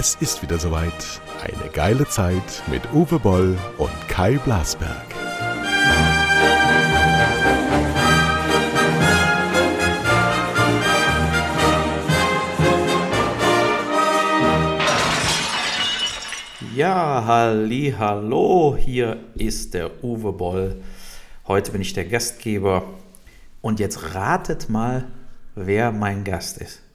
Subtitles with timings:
[0.00, 1.20] Es ist wieder soweit.
[1.42, 5.06] Eine geile Zeit mit Uwe Boll und Kai Blasberg.
[16.76, 20.80] Ja, halli, hallo, hier ist der Uwe Boll.
[21.48, 22.84] Heute bin ich der Gastgeber
[23.62, 25.08] und jetzt ratet mal,
[25.56, 26.87] wer mein Gast ist.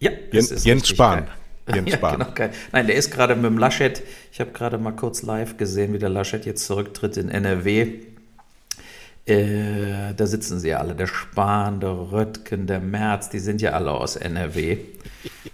[0.00, 1.28] Ja, Jens, ist Jens Spahn.
[1.72, 2.20] Jens Spahn.
[2.20, 4.02] Ja, genau, Nein, der ist gerade mit dem Laschet.
[4.32, 7.94] Ich habe gerade mal kurz live gesehen, wie der Laschet jetzt zurücktritt in NRW.
[9.26, 13.72] Äh, da sitzen sie ja alle, der Spahn, der Röttgen, der Merz, die sind ja
[13.72, 14.78] alle aus NRW.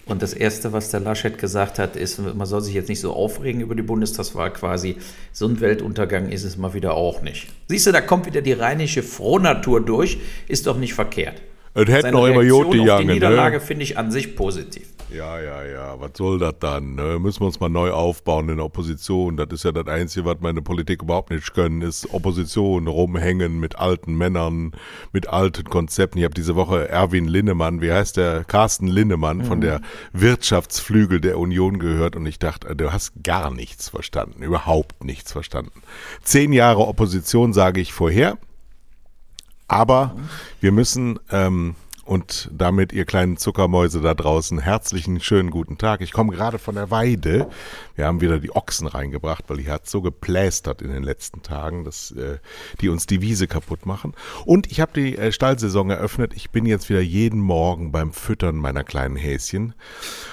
[0.07, 3.15] Und das Erste, was der Laschet gesagt hat, ist, man soll sich jetzt nicht so
[3.15, 4.97] aufregen über die Bundestagswahl quasi.
[5.33, 7.49] So ein Weltuntergang ist es mal wieder auch nicht.
[7.69, 11.41] Siehst du, da kommt wieder die rheinische Frohnatur durch, ist doch nicht verkehrt.
[11.75, 13.61] Es hätten noch immer Jod die Die Niederlage ne?
[13.61, 14.95] finde ich an sich positiv.
[15.15, 16.01] Ja, ja, ja.
[16.01, 16.95] Was soll das dann?
[16.97, 17.19] Ne?
[17.21, 19.37] Müssen wir uns mal neu aufbauen in der Opposition.
[19.37, 23.77] Das ist ja das Einzige, was meine Politik überhaupt nicht können, ist Opposition rumhängen mit
[23.77, 24.73] alten Männern,
[25.13, 26.19] mit alten Konzepten.
[26.19, 28.45] Ich habe diese Woche Erwin Linnemann, wie heißt der?
[28.45, 29.45] Carsten Linnemann mhm.
[29.45, 29.81] von der
[30.13, 35.83] Wirtschaftsflügel der Union gehört und ich dachte, du hast gar nichts verstanden, überhaupt nichts verstanden.
[36.23, 38.39] Zehn Jahre Opposition sage ich vorher.
[39.69, 40.17] Aber
[40.61, 46.01] wir müssen ähm, und damit, ihr kleinen Zuckermäuse da draußen, herzlichen schönen guten Tag.
[46.03, 47.49] Ich komme gerade von der Weide.
[47.95, 51.85] Wir haben wieder die Ochsen reingebracht, weil die hat so geplästert in den letzten Tagen,
[51.85, 52.39] dass äh,
[52.81, 54.15] die uns die Wiese kaputt machen.
[54.45, 56.33] Und ich habe die äh, Stallsaison eröffnet.
[56.35, 59.75] Ich bin jetzt wieder jeden Morgen beim Füttern meiner kleinen Häschen.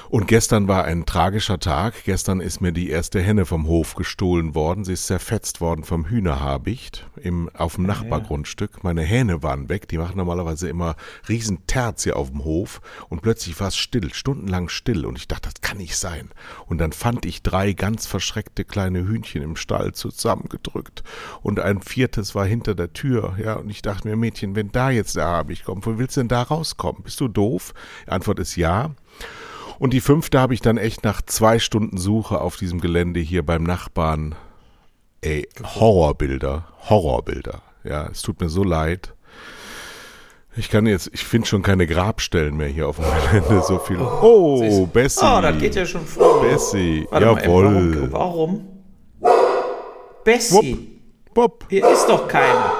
[0.09, 2.03] Und gestern war ein tragischer Tag.
[2.03, 4.83] Gestern ist mir die erste Henne vom Hof gestohlen worden.
[4.83, 8.83] Sie ist zerfetzt worden vom Hühnerhabicht im, auf dem Nachbargrundstück.
[8.83, 9.87] Meine Hähne waren weg.
[9.87, 10.95] Die machen normalerweise immer
[11.29, 15.27] riesen Terz hier auf dem Hof und plötzlich war es still, stundenlang still und ich
[15.27, 16.29] dachte, das kann nicht sein.
[16.65, 21.03] Und dann fand ich drei ganz verschreckte kleine Hühnchen im Stall zusammengedrückt
[21.41, 24.89] und ein viertes war hinter der Tür, ja, und ich dachte mir, Mädchen, wenn da
[24.89, 27.03] jetzt der Habicht kommt, wo willst du denn da rauskommen?
[27.03, 27.73] Bist du doof?
[28.05, 28.91] Die Antwort ist ja.
[29.79, 33.45] Und die fünfte habe ich dann echt nach zwei Stunden Suche auf diesem Gelände hier
[33.45, 34.35] beim Nachbarn,
[35.21, 37.61] ey, Horrorbilder, Horrorbilder.
[37.83, 39.13] Ja, es tut mir so leid.
[40.57, 43.97] Ich kann jetzt, ich finde schon keine Grabstellen mehr hier auf dem Gelände, so viel.
[43.99, 45.25] Oh, oh Bessie.
[45.25, 46.41] Oh, das geht ja schon vor.
[46.41, 47.69] Bessie, Warte jawohl.
[47.69, 48.67] Mal, warum?
[49.21, 49.41] warum?
[50.25, 50.99] Bessie.
[51.33, 51.65] Wupp.
[51.69, 52.73] Hier ist doch keiner.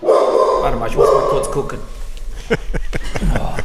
[0.00, 1.78] Warte mal, ich muss mal kurz gucken.
[3.38, 3.56] oh.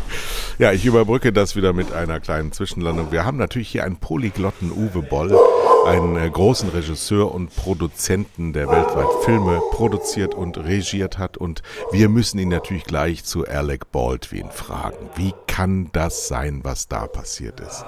[0.60, 3.12] Ja, ich überbrücke das wieder mit einer kleinen Zwischenlandung.
[3.12, 5.38] Wir haben natürlich hier einen polyglotten Uwe Boll,
[5.86, 11.38] einen äh, großen Regisseur und Produzenten, der weltweit Filme produziert und regiert hat.
[11.38, 14.98] Und wir müssen ihn natürlich gleich zu Alec Baldwin fragen.
[15.16, 17.86] Wie kann das sein, was da passiert ist?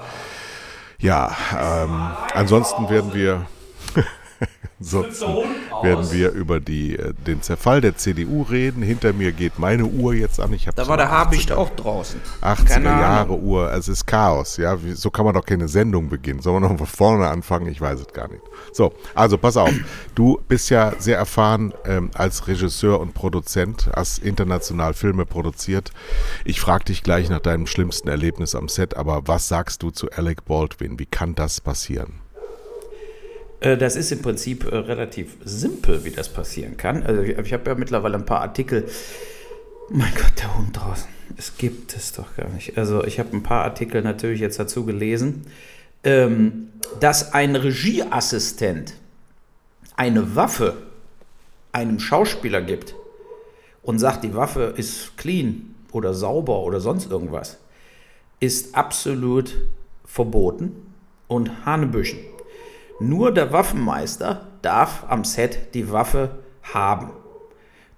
[1.00, 3.46] Ja, ähm, ansonsten werden wir
[4.80, 5.26] Ansonsten
[5.82, 8.82] werden wir über die, äh, den Zerfall der CDU reden.
[8.82, 10.52] Hinter mir geht meine Uhr jetzt an.
[10.54, 12.20] Ich da war der Habicht auch draußen.
[12.40, 13.70] 80er Jahre Uhr.
[13.72, 14.56] Es ist Chaos.
[14.56, 16.40] Ja, so kann man doch keine Sendung beginnen.
[16.40, 17.66] Sollen wir noch von vorne anfangen?
[17.66, 18.42] Ich weiß es gar nicht.
[18.72, 19.72] So, also pass auf.
[20.14, 25.92] Du bist ja sehr erfahren ähm, als Regisseur und Produzent, hast international Filme produziert.
[26.44, 30.10] Ich frage dich gleich nach deinem schlimmsten Erlebnis am Set, aber was sagst du zu
[30.10, 30.98] Alec Baldwin?
[30.98, 32.20] Wie kann das passieren?
[33.60, 37.02] Äh, das ist im Prinzip äh, relativ simpel, wie das passieren kann.
[37.02, 38.86] Also ich habe ja mittlerweile ein paar Artikel.
[39.90, 41.08] Mein Gott, der Hund draußen.
[41.36, 42.76] Es gibt es doch gar nicht.
[42.76, 45.46] Also ich habe ein paar Artikel natürlich jetzt dazu gelesen,
[46.02, 48.94] ähm, dass ein Regieassistent
[49.96, 50.76] eine Waffe
[51.72, 52.94] einem Schauspieler gibt
[53.82, 57.58] und sagt, die Waffe ist clean oder sauber oder sonst irgendwas,
[58.40, 59.56] ist absolut
[60.04, 60.72] verboten
[61.28, 62.18] und Hanebüchen.
[63.00, 67.10] Nur der Waffenmeister darf am Set die Waffe haben.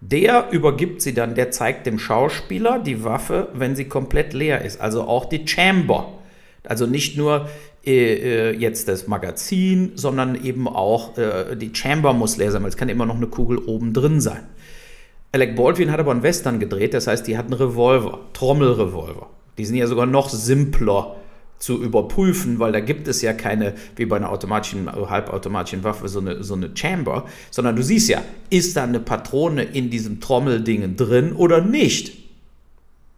[0.00, 4.80] Der übergibt sie dann, der zeigt dem Schauspieler die Waffe, wenn sie komplett leer ist.
[4.80, 6.18] Also auch die Chamber.
[6.64, 7.48] Also nicht nur
[7.84, 12.70] äh, äh jetzt das Magazin, sondern eben auch äh, die Chamber muss leer sein, weil
[12.70, 14.46] es kann immer noch eine Kugel oben drin sein.
[15.32, 19.30] Alec Baldwin hat aber einen Western gedreht, das heißt, die hat einen Revolver, Trommelrevolver.
[19.58, 21.16] Die sind ja sogar noch simpler
[21.62, 26.18] zu überprüfen, weil da gibt es ja keine, wie bei einer automatischen, halbautomatischen Waffe, so
[26.18, 28.20] eine, so eine Chamber, sondern du siehst ja,
[28.50, 32.18] ist da eine Patrone in diesem Trommeldingen drin oder nicht?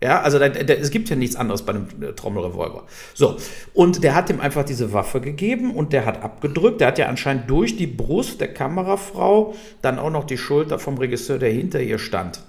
[0.03, 2.85] Ja, also da, da, es gibt ja nichts anderes bei einem äh, Trommelrevolver.
[3.15, 3.39] So,
[3.73, 6.83] und der hat ihm einfach diese Waffe gegeben und der hat abgedrückt.
[6.83, 10.99] Der hat ja anscheinend durch die Brust der Kamerafrau dann auch noch die Schulter vom
[10.99, 12.43] Regisseur, der hinter ihr stand,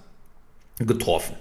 [0.79, 1.35] getroffen.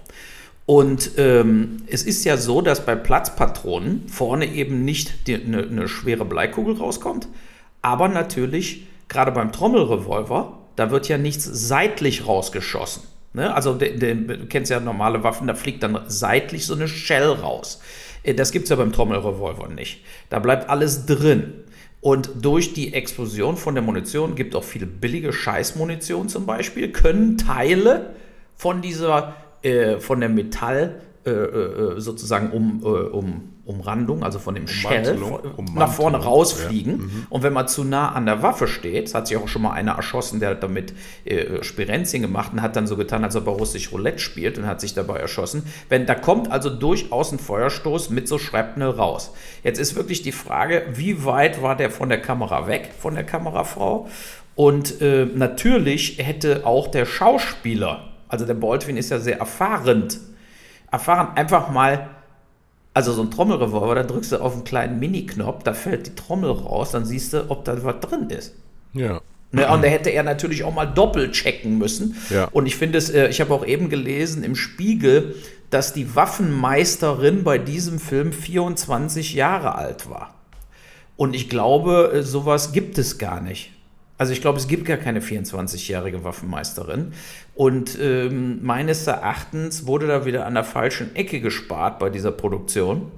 [0.65, 6.25] Und ähm, es ist ja so, dass bei Platzpatronen vorne eben nicht eine ne schwere
[6.25, 7.27] Bleikugel rauskommt,
[7.81, 13.03] aber natürlich gerade beim Trommelrevolver, da wird ja nichts seitlich rausgeschossen.
[13.33, 13.53] Ne?
[13.53, 17.29] Also de, de, du kennst ja normale Waffen, da fliegt dann seitlich so eine Shell
[17.29, 17.81] raus.
[18.23, 20.03] Äh, das gibt es ja beim Trommelrevolver nicht.
[20.29, 21.53] Da bleibt alles drin.
[22.01, 27.37] Und durch die Explosion von der Munition gibt auch viele billige Scheißmunition zum Beispiel, können
[27.37, 28.15] Teile
[28.55, 29.35] von dieser,
[29.65, 35.17] äh, von der Metall äh, äh, sozusagen um, äh, um, Umrandung, also von dem Shell,
[35.73, 36.91] nach vorne rausfliegen.
[36.91, 36.97] Ja.
[36.99, 37.27] Mhm.
[37.31, 39.93] Und wenn man zu nah an der Waffe steht, hat sich auch schon mal einer
[39.93, 40.93] erschossen, der hat damit
[41.25, 44.67] äh, Spirenzien gemacht und hat dann so getan, als ob er russisch Roulette spielt und
[44.67, 45.63] hat sich dabei erschossen.
[45.89, 49.33] Wenn, da kommt also durchaus ein Feuerstoß mit so Shrapnel raus.
[49.63, 53.23] Jetzt ist wirklich die Frage, wie weit war der von der Kamera weg, von der
[53.23, 54.07] Kamerafrau?
[54.53, 60.09] Und äh, natürlich hätte auch der Schauspieler, also der Baldwin ist ja sehr erfahren,
[60.91, 62.09] erfahren, einfach mal,
[62.93, 66.51] also so ein Trommelrevolver, da drückst du auf einen kleinen Mini-Knopf, da fällt die Trommel
[66.51, 68.53] raus, dann siehst du, ob da was drin ist.
[68.91, 69.21] Ja.
[69.53, 72.17] Ne, und da hätte er natürlich auch mal doppelt checken müssen.
[72.29, 72.49] Ja.
[72.51, 75.35] Und ich finde es, äh, ich habe auch eben gelesen im Spiegel,
[75.69, 80.33] dass die Waffenmeisterin bei diesem Film 24 Jahre alt war.
[81.15, 83.71] Und ich glaube, äh, sowas gibt es gar nicht.
[84.17, 87.13] Also ich glaube, es gibt gar keine 24-jährige Waffenmeisterin.
[87.55, 93.11] Und ähm, meines Erachtens wurde da wieder an der falschen Ecke gespart bei dieser Produktion.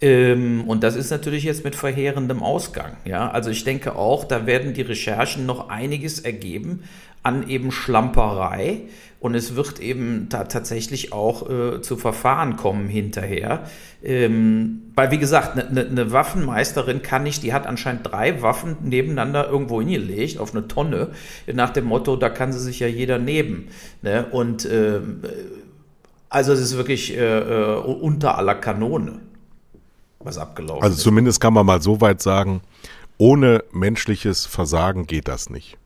[0.00, 2.96] Ähm, und das ist natürlich jetzt mit verheerendem Ausgang.
[3.04, 3.28] Ja?
[3.30, 6.84] Also ich denke auch, da werden die Recherchen noch einiges ergeben
[7.22, 8.82] an eben Schlamperei
[9.20, 13.64] und es wird eben da tatsächlich auch äh, zu Verfahren kommen hinterher.
[14.02, 18.78] Ähm, weil, wie gesagt, eine ne, ne Waffenmeisterin kann nicht, die hat anscheinend drei Waffen
[18.82, 21.08] nebeneinander irgendwo hingelegt, auf eine Tonne,
[21.52, 23.68] nach dem Motto, da kann sie sich ja jeder nehmen.
[24.00, 24.24] Ne?
[24.30, 25.00] Und äh,
[26.30, 29.20] also es ist wirklich äh, äh, unter aller Kanone,
[30.20, 31.00] was abgelaufen also ist.
[31.00, 32.62] Also zumindest kann man mal so weit sagen,
[33.18, 35.76] ohne menschliches Versagen geht das nicht.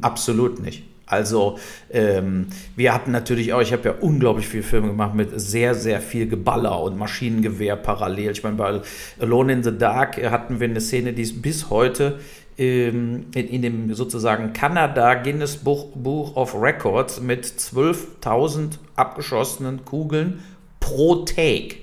[0.00, 0.84] Absolut nicht.
[1.06, 1.58] Also
[1.90, 6.00] ähm, wir hatten natürlich auch, ich habe ja unglaublich viele Filme gemacht mit sehr, sehr
[6.00, 8.32] viel Geballer und Maschinengewehr parallel.
[8.32, 8.80] Ich meine, bei
[9.20, 12.18] Alone in the Dark hatten wir eine Szene, die ist bis heute
[12.58, 20.42] ähm, in, in, dem sozusagen Kanada Guinness Buch, Buch of Records mit 12.000 abgeschossenen Kugeln
[20.80, 21.76] pro Take.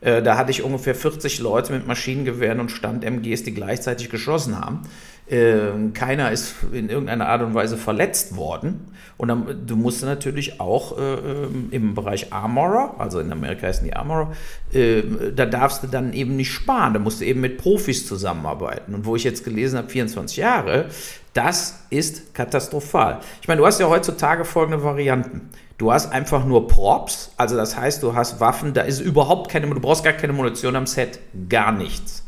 [0.00, 4.82] Äh, da hatte ich ungefähr 40 Leute mit Maschinengewehren und Stand-MGs, die gleichzeitig geschossen haben.
[5.30, 8.92] Ähm, keiner ist in irgendeiner Art und Weise verletzt worden.
[9.16, 13.84] Und dann, du musst natürlich auch äh, ähm, im Bereich Armorer, also in Amerika heißen
[13.84, 14.32] die Armorer,
[14.72, 15.02] äh,
[15.36, 16.94] da darfst du dann eben nicht sparen.
[16.94, 18.92] Da musst du eben mit Profis zusammenarbeiten.
[18.92, 20.86] Und wo ich jetzt gelesen habe, 24 Jahre,
[21.32, 23.20] das ist katastrophal.
[23.40, 25.50] Ich meine, du hast ja heutzutage folgende Varianten.
[25.78, 29.68] Du hast einfach nur Props, also das heißt, du hast Waffen, da ist überhaupt keine,
[29.68, 32.24] du brauchst gar keine Munition am Set, gar nichts.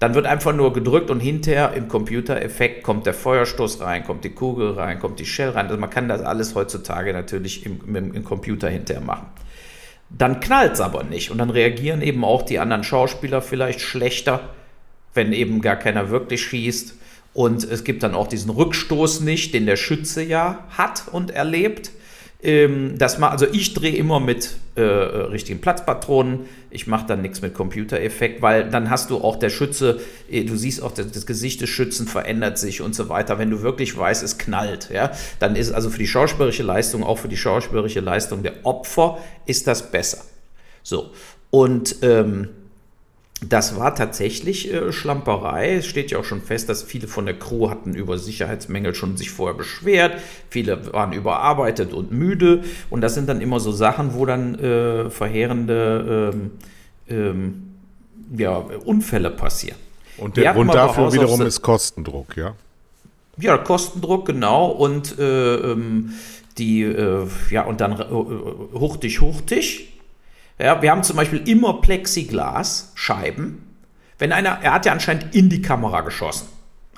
[0.00, 4.30] Dann wird einfach nur gedrückt und hinterher im Computereffekt kommt der Feuerstoß rein, kommt die
[4.30, 5.66] Kugel rein, kommt die Shell rein.
[5.66, 9.26] Also man kann das alles heutzutage natürlich im, im, im Computer hinterher machen.
[10.08, 14.40] Dann knallt es aber nicht und dann reagieren eben auch die anderen Schauspieler vielleicht schlechter,
[15.12, 16.94] wenn eben gar keiner wirklich schießt.
[17.34, 21.90] Und es gibt dann auch diesen Rückstoß nicht, den der Schütze ja hat und erlebt.
[22.42, 26.46] Ähm, dass man, also ich drehe immer mit äh, richtigen Platzpatronen.
[26.70, 30.00] Ich mache dann nichts mit Computereffekt, weil dann hast du auch der Schütze,
[30.30, 33.38] äh, du siehst auch, das, das, Gesicht des Schützen verändert sich und so weiter.
[33.38, 37.18] Wenn du wirklich weißt, es knallt, ja, dann ist also für die schauspielerische Leistung, auch
[37.18, 40.24] für die schauspielerische Leistung der Opfer, ist das besser.
[40.82, 41.10] So.
[41.50, 42.48] Und ähm,
[43.48, 45.76] das war tatsächlich äh, Schlamperei.
[45.76, 49.16] Es steht ja auch schon fest, dass viele von der Crew hatten über Sicherheitsmängel schon
[49.16, 50.20] sich vorher beschwert.
[50.50, 52.62] Viele waren überarbeitet und müde.
[52.90, 56.50] Und das sind dann immer so Sachen, wo dann äh, verheerende ähm,
[57.08, 57.62] ähm,
[58.36, 59.78] ja, Unfälle passieren.
[60.18, 62.54] Und der Grund dafür wiederum ist Kostendruck, ja?
[63.38, 64.66] Ja, Kostendruck, genau.
[64.66, 66.12] Und äh, ähm,
[66.58, 69.99] die, äh, ja, und dann äh, hurtig, hurtig
[70.60, 73.66] ja, wir haben zum Beispiel immer Plexiglas-Scheiben.
[74.18, 76.48] Wenn einer, er hat ja anscheinend in die Kamera geschossen.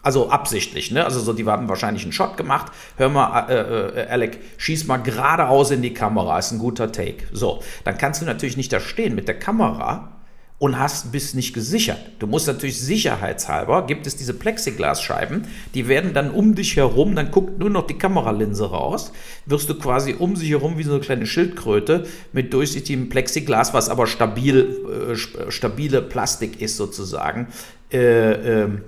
[0.02, 1.04] Also absichtlich, ne?
[1.04, 2.72] Also so, die haben wahrscheinlich einen Shot gemacht.
[2.96, 7.28] Hör mal, äh, äh, Alec, schieß mal geradeaus in die Kamera, ist ein guter Take.
[7.30, 10.21] So, dann kannst du natürlich nicht da stehen mit der Kamera
[10.62, 11.98] und hast, bist nicht gesichert.
[12.20, 17.32] Du musst natürlich sicherheitshalber, gibt es diese Plexiglasscheiben, die werden dann um dich herum, dann
[17.32, 19.10] guckt nur noch die Kameralinse raus,
[19.44, 23.88] wirst du quasi um sich herum wie so eine kleine Schildkröte mit durchsichtigem Plexiglas, was
[23.88, 27.48] aber stabil, äh, stabile Plastik ist sozusagen,
[27.92, 28.82] äh, ähm,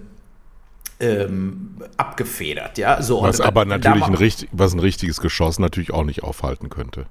[1.00, 3.02] ähm, abgefedert, ja.
[3.02, 7.06] So, was aber natürlich ein, richtig, was ein richtiges Geschoss natürlich auch nicht aufhalten könnte.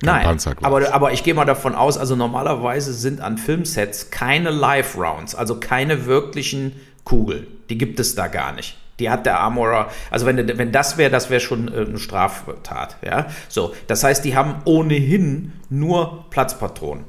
[0.00, 0.64] Nein, Panzerglas.
[0.64, 5.60] aber, aber ich gehe mal davon aus, also normalerweise sind an Filmsets keine Live-Rounds, also
[5.60, 7.46] keine wirklichen Kugeln.
[7.68, 8.78] Die gibt es da gar nicht.
[8.98, 12.96] Die hat der Armorer, also wenn, wenn das wäre, das wäre schon äh, eine Straftat,
[13.04, 13.26] ja.
[13.48, 17.04] So, das heißt, die haben ohnehin nur Platzpatronen.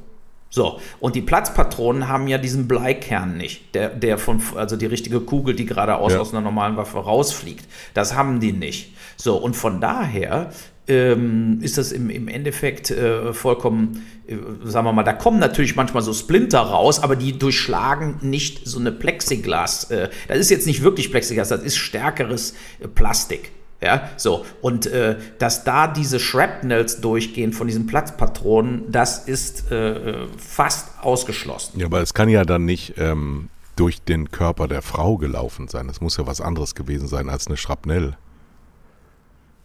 [0.54, 5.18] So, und die Platzpatronen haben ja diesen Bleikern nicht, der, der von, also die richtige
[5.18, 6.20] Kugel, die geradeaus Ja.
[6.20, 7.66] aus einer normalen Waffe rausfliegt.
[7.92, 8.92] Das haben die nicht.
[9.16, 10.52] So, und von daher
[10.86, 15.74] ähm, ist das im, im Endeffekt äh, vollkommen, äh, sagen wir mal, da kommen natürlich
[15.74, 19.90] manchmal so Splinter raus, aber die durchschlagen nicht so eine Plexiglas.
[19.90, 23.50] Äh, das ist jetzt nicht wirklich Plexiglas, das ist stärkeres äh, Plastik.
[23.84, 24.46] Ja, so.
[24.62, 31.78] Und äh, dass da diese Shrapnels durchgehen von diesen Platzpatronen, das ist äh, fast ausgeschlossen.
[31.78, 35.88] Ja, aber es kann ja dann nicht ähm, durch den Körper der Frau gelaufen sein.
[35.90, 38.16] Es muss ja was anderes gewesen sein als eine Schrapnell.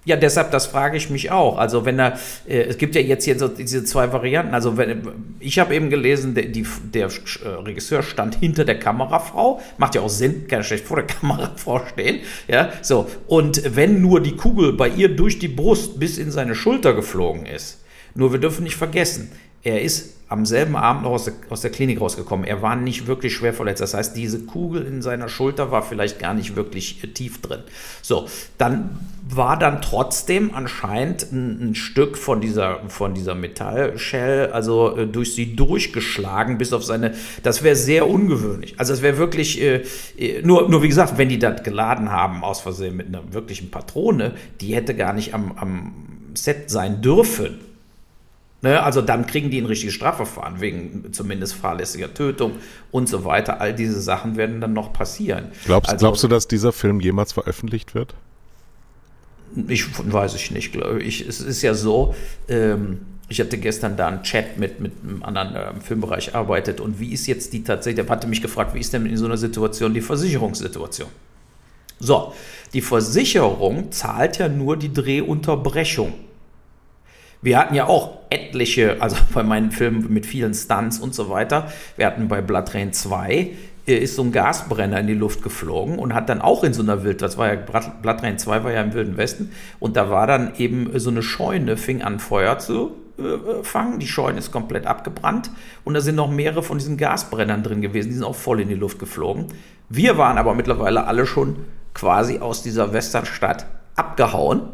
[0.05, 1.57] Ja, deshalb, das frage ich mich auch.
[1.57, 4.53] Also wenn er, äh, es gibt ja jetzt hier so diese zwei Varianten.
[4.53, 5.07] Also wenn,
[5.39, 9.59] ich habe eben gelesen, der, die, der äh, Regisseur stand hinter der Kamerafrau.
[9.77, 12.21] Macht ja auch Sinn, kann ja schlecht vor der Kamerafrau stehen.
[12.47, 13.07] Ja, so.
[13.27, 17.45] Und wenn nur die Kugel bei ihr durch die Brust bis in seine Schulter geflogen
[17.45, 17.83] ist,
[18.15, 19.29] nur wir dürfen nicht vergessen,
[19.63, 22.45] er ist am selben Abend noch aus der, aus der Klinik rausgekommen.
[22.45, 23.81] Er war nicht wirklich schwer verletzt.
[23.81, 27.63] Das heißt, diese Kugel in seiner Schulter war vielleicht gar nicht wirklich äh, tief drin.
[28.01, 28.27] So,
[28.57, 28.99] dann
[29.31, 35.35] war dann trotzdem anscheinend ein, ein Stück von dieser, von dieser Metallshell, also äh, durch
[35.35, 38.79] sie durchgeschlagen bis auf seine, das wäre sehr ungewöhnlich.
[38.79, 39.83] Also es wäre wirklich, äh,
[40.17, 43.69] äh, nur, nur wie gesagt, wenn die das geladen haben aus Versehen mit einer wirklichen
[43.69, 45.93] Patrone, die hätte gar nicht am, am
[46.33, 47.59] Set sein dürfen.
[48.61, 52.53] Ne, also dann kriegen die ein richtiges Strafverfahren wegen zumindest fahrlässiger Tötung
[52.91, 53.61] und so weiter.
[53.61, 55.51] All diese Sachen werden dann noch passieren.
[55.63, 58.15] Glaubst, also, glaubst du, dass dieser Film jemals veröffentlicht wird?
[59.67, 61.27] Ich weiß ich nicht, glaube ich.
[61.27, 62.15] Es ist ja so,
[62.47, 66.79] ähm, ich hatte gestern da einen Chat mit, mit einem anderen äh, im Filmbereich arbeitet
[66.79, 69.25] und wie ist jetzt die tatsächlich, der hatte mich gefragt, wie ist denn in so
[69.25, 71.09] einer Situation die Versicherungssituation?
[71.99, 72.33] So,
[72.73, 76.13] die Versicherung zahlt ja nur die Drehunterbrechung.
[77.41, 81.71] Wir hatten ja auch etliche, also bei meinen Filmen mit vielen Stunts und so weiter.
[81.97, 83.49] Wir hatten bei Blood Rain 2 äh,
[83.97, 87.03] ist so ein Gasbrenner in die Luft geflogen und hat dann auch in so einer
[87.03, 90.27] Wild, das war ja, Blood Rain 2 war ja im Wilden Westen und da war
[90.27, 93.99] dann eben so eine Scheune, fing an Feuer zu äh, fangen.
[93.99, 95.51] Die Scheune ist komplett abgebrannt
[95.83, 98.69] und da sind noch mehrere von diesen Gasbrennern drin gewesen, die sind auch voll in
[98.69, 99.47] die Luft geflogen.
[99.89, 101.57] Wir waren aber mittlerweile alle schon
[101.93, 103.65] quasi aus dieser Westernstadt
[103.95, 104.69] abgehauen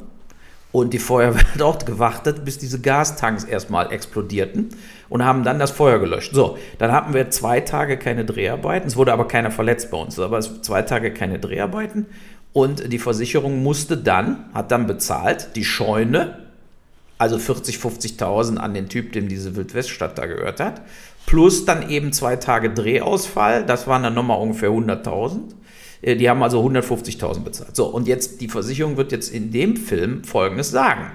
[0.76, 4.72] und die Feuerwehr hat auch gewartet, bis diese Gastanks erstmal explodierten
[5.08, 6.34] und haben dann das Feuer gelöscht.
[6.34, 8.86] So, dann hatten wir zwei Tage keine Dreharbeiten.
[8.86, 12.08] Es wurde aber keiner verletzt bei uns, aber es zwei Tage keine Dreharbeiten.
[12.52, 16.40] Und die Versicherung musste dann, hat dann bezahlt, die Scheune,
[17.18, 20.82] also 40, 50.000 an den Typ, dem diese Wildweststadt da gehört hat,
[21.26, 25.40] plus dann eben zwei Tage Drehausfall, das waren dann nochmal ungefähr 100.000.
[26.06, 27.76] Äh, Die haben also 150.000 bezahlt.
[27.76, 31.12] So, und jetzt, die Versicherung wird jetzt in dem Film Folgendes sagen.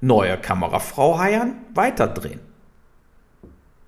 [0.00, 2.40] Neue Kamerafrau heiern, weiterdrehen.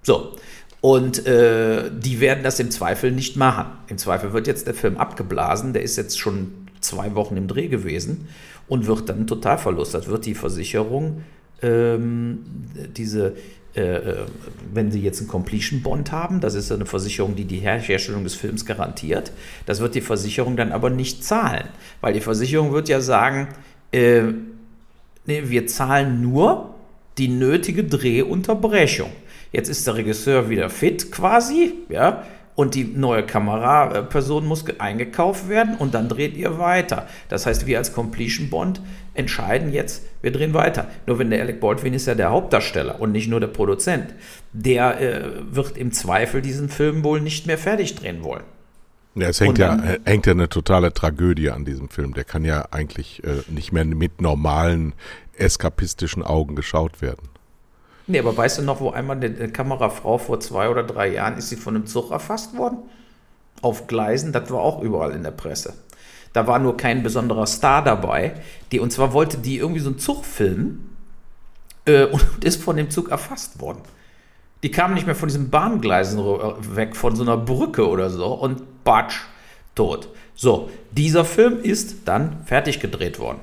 [0.02, 0.36] So,
[0.80, 3.66] und äh, die werden das im Zweifel nicht machen.
[3.86, 7.68] Im Zweifel wird jetzt der Film abgeblasen, der ist jetzt schon zwei Wochen im Dreh
[7.68, 8.28] gewesen
[8.68, 9.94] und wird dann ein Totalverlust.
[9.94, 11.22] Das wird die Versicherung,
[11.62, 12.40] ähm,
[12.96, 13.34] diese,
[13.74, 18.34] wenn sie jetzt einen Completion Bond haben, das ist eine Versicherung, die die Herstellung des
[18.34, 19.32] Films garantiert,
[19.66, 21.68] das wird die Versicherung dann aber nicht zahlen,
[22.00, 23.48] weil die Versicherung wird ja sagen,
[23.92, 24.22] äh,
[25.26, 26.74] nee, wir zahlen nur
[27.18, 29.10] die nötige Drehunterbrechung.
[29.52, 32.24] Jetzt ist der Regisseur wieder fit quasi, ja,
[32.56, 37.08] und die neue Kameraperson muss eingekauft werden und dann dreht ihr weiter.
[37.28, 38.80] Das heißt, wir als Completion Bond
[39.14, 40.86] entscheiden jetzt, wir drehen weiter.
[41.06, 44.14] Nur wenn der Alec Baldwin ist ja der Hauptdarsteller und nicht nur der Produzent,
[44.52, 48.44] der äh, wird im Zweifel diesen Film wohl nicht mehr fertig drehen wollen.
[49.16, 52.14] Ja, es hängt Und ja, dann- äh, hängt ja eine totale Tragödie an diesem Film.
[52.14, 54.92] Der kann ja eigentlich äh, nicht mehr mit normalen
[55.36, 57.28] eskapistischen Augen geschaut werden.
[58.06, 61.48] Nee, aber weißt du noch, wo einmal eine, Kamerafrau vor zwei oder drei Jahren ist
[61.48, 62.78] sie von einem Zug erfasst worden?
[63.62, 65.74] Auf Gleisen, das war auch überall in der Presse.
[66.34, 68.34] Da war nur kein besonderer Star dabei.
[68.72, 70.96] Die, und zwar wollte die irgendwie so einen Zug filmen
[71.86, 73.80] äh, und ist von dem Zug erfasst worden.
[74.62, 78.34] Die kam nicht mehr von diesen Bahngleisen äh, weg, von so einer Brücke oder so
[78.34, 79.20] und batsch,
[79.74, 80.08] tot.
[80.34, 83.38] So, dieser Film ist dann fertig gedreht worden.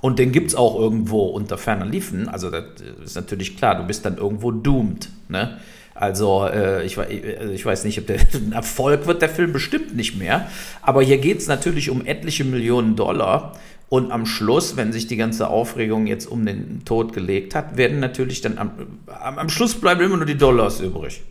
[0.00, 2.28] Und den gibt es auch irgendwo unter ferner Liefen.
[2.28, 2.64] Also das
[3.04, 5.08] ist natürlich klar, du bist dann irgendwo doomed.
[5.28, 5.58] Ne?
[5.94, 9.94] Also äh, ich, also ich weiß nicht, ob der ein Erfolg wird der Film bestimmt
[9.94, 10.48] nicht mehr.
[10.82, 13.52] Aber hier geht es natürlich um etliche Millionen Dollar.
[13.90, 17.98] Und am Schluss, wenn sich die ganze Aufregung jetzt um den Tod gelegt hat, werden
[17.98, 18.70] natürlich dann am,
[19.06, 21.22] am Schluss bleiben immer nur die Dollars übrig.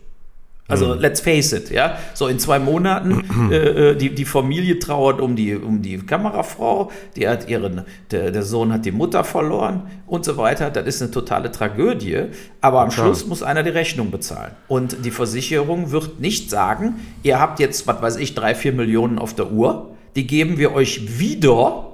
[0.70, 1.00] Also mhm.
[1.00, 1.98] let's face it, ja.
[2.14, 6.90] So in zwei Monaten, äh, äh, die, die Familie trauert um die, um die Kamerafrau,
[7.16, 10.70] die hat ihren, der, der Sohn hat die Mutter verloren und so weiter.
[10.70, 12.26] Das ist eine totale Tragödie.
[12.60, 14.52] Aber am Schluss muss einer die Rechnung bezahlen.
[14.68, 19.18] Und die Versicherung wird nicht sagen, ihr habt jetzt, was weiß ich, drei, vier Millionen
[19.18, 21.90] auf der Uhr, die geben wir euch wieder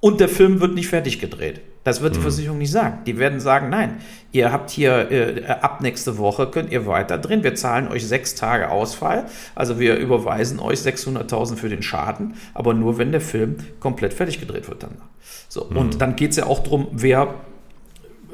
[0.00, 1.60] und der Film wird nicht fertig gedreht.
[1.86, 2.22] Das wird die mhm.
[2.24, 3.04] Versicherung nicht sagen.
[3.06, 4.00] Die werden sagen, nein,
[4.32, 7.44] ihr habt hier äh, ab nächste Woche könnt ihr weiter drehen.
[7.44, 9.26] Wir zahlen euch sechs Tage Ausfall.
[9.54, 14.40] Also wir überweisen euch 600.000 für den Schaden, aber nur wenn der Film komplett fertig
[14.40, 15.06] gedreht wird danach.
[15.48, 15.76] So, mhm.
[15.76, 17.36] und dann geht es ja auch darum, wer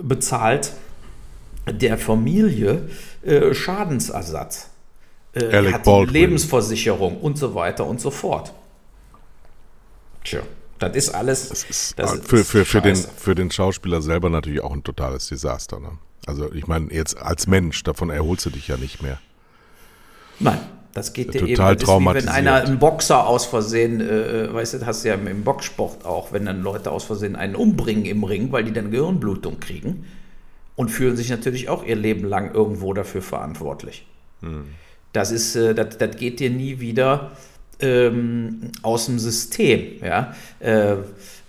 [0.01, 0.73] bezahlt
[1.71, 2.89] der Familie
[3.23, 4.71] äh, Schadensersatz.
[5.35, 8.55] Äh, hat Lebensversicherung und so weiter und so fort.
[10.25, 10.41] Tja.
[10.83, 11.49] Das ist alles.
[11.49, 15.29] Das ist das für, für, für, den, für den Schauspieler selber natürlich auch ein totales
[15.29, 15.81] Desaster.
[15.81, 15.91] Ne?
[16.27, 19.19] Also ich meine, jetzt als Mensch, davon erholst du dich ja nicht mehr.
[20.39, 20.59] Nein,
[20.93, 22.05] das geht dir Total eben.
[22.05, 25.15] Das ist wenn einer, ein Boxer aus Versehen, äh, weißt du, das hast du ja
[25.15, 28.91] im Boxsport auch, wenn dann Leute aus Versehen einen umbringen im Ring, weil die dann
[28.91, 30.05] Gehirnblutung kriegen
[30.77, 34.07] und fühlen sich natürlich auch ihr Leben lang irgendwo dafür verantwortlich.
[34.41, 34.65] Hm.
[35.13, 37.33] Das ist, äh, das, das geht dir nie wieder
[37.83, 40.03] ähm, aus dem System.
[40.03, 40.35] Ja?
[40.61, 40.97] Äh,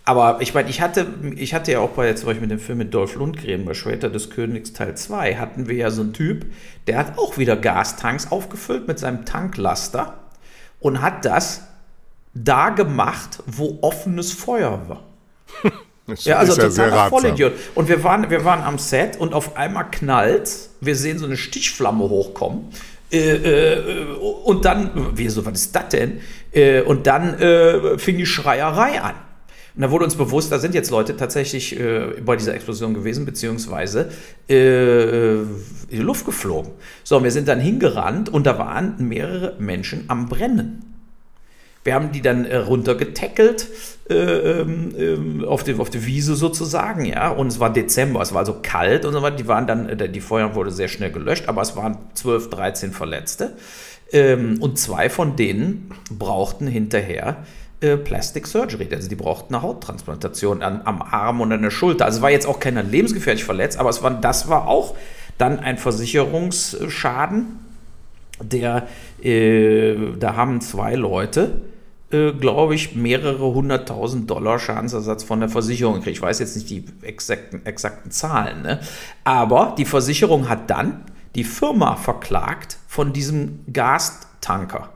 [0.05, 2.77] aber ich meine, ich hatte, ich hatte ja auch bei zum Beispiel mit dem Film
[2.79, 6.45] mit Dolph Lundgren, bei Schwerter des Königs Teil 2, hatten wir ja so einen Typ,
[6.87, 10.15] der hat auch wieder Gastanks aufgefüllt mit seinem Tanklaster
[10.81, 11.61] und hat das
[12.33, 15.03] da gemacht, wo offenes Feuer war.
[16.05, 17.53] Das ja, also total ja Vollidiot.
[17.75, 21.37] Und wir waren, wir waren am Set und auf einmal knallt, wir sehen so eine
[21.37, 22.71] Stichflamme hochkommen
[23.13, 24.05] äh, äh,
[24.43, 26.19] und dann, wieso, was ist das denn?
[26.51, 29.15] Äh, und dann äh, fing die Schreierei an.
[29.75, 33.25] Und da wurde uns bewusst, da sind jetzt Leute tatsächlich äh, bei dieser Explosion gewesen,
[33.25, 34.09] beziehungsweise
[34.47, 35.47] in
[35.91, 36.73] die Luft geflogen.
[37.03, 40.92] So, und wir sind dann hingerannt und da waren mehrere Menschen am Brennen.
[41.83, 43.67] Wir haben die dann äh, runtergetackelt
[44.09, 47.29] äh, ähm, ähm, auf, die, auf die Wiese sozusagen, ja.
[47.29, 49.35] Und es war Dezember, es war also kalt und so weiter.
[49.35, 52.91] Die waren dann, äh, die Feuer wurde sehr schnell gelöscht, aber es waren 12, 13
[52.91, 53.57] Verletzte.
[54.11, 57.37] Ähm, und zwei von denen brauchten hinterher
[57.81, 58.87] äh, Plastic Surgery.
[58.93, 62.05] Also die brauchten eine Hauttransplantation an, am Arm und an der Schulter.
[62.05, 64.95] Also war jetzt auch keiner lebensgefährlich verletzt, aber es war, das war auch
[65.37, 67.59] dann ein Versicherungsschaden,
[68.41, 68.87] der,
[69.21, 71.61] äh, da haben zwei Leute
[72.13, 76.17] glaube ich, mehrere hunderttausend Dollar Schadensersatz von der Versicherung gekriegt.
[76.17, 78.79] Ich weiß jetzt nicht die exakten, exakten Zahlen, ne?
[79.23, 84.92] aber die Versicherung hat dann die Firma verklagt von diesem Gastanker.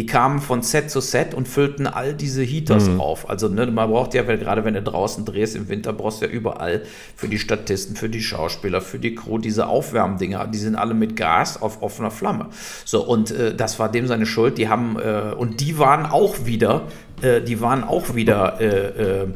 [0.00, 3.02] Die kamen von Set zu Set und füllten all diese Heaters mhm.
[3.02, 3.28] auf.
[3.28, 6.24] Also ne, man braucht ja, weil gerade wenn du draußen drehst im Winter, brauchst du
[6.24, 6.84] ja überall
[7.14, 10.46] für die Statisten, für die Schauspieler, für die Crew diese Aufwärmdinger.
[10.46, 12.46] Die sind alle mit Gas auf offener Flamme.
[12.86, 14.56] So und äh, das war dem seine Schuld.
[14.56, 16.84] Die haben äh, und die waren auch wieder,
[17.20, 19.26] äh, die waren auch wieder äh, äh,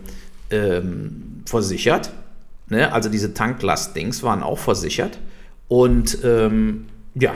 [0.48, 2.10] ähm, versichert.
[2.70, 2.90] Ne?
[2.90, 5.18] Also diese Tanklastdings waren auch versichert
[5.68, 7.34] und ähm, ja,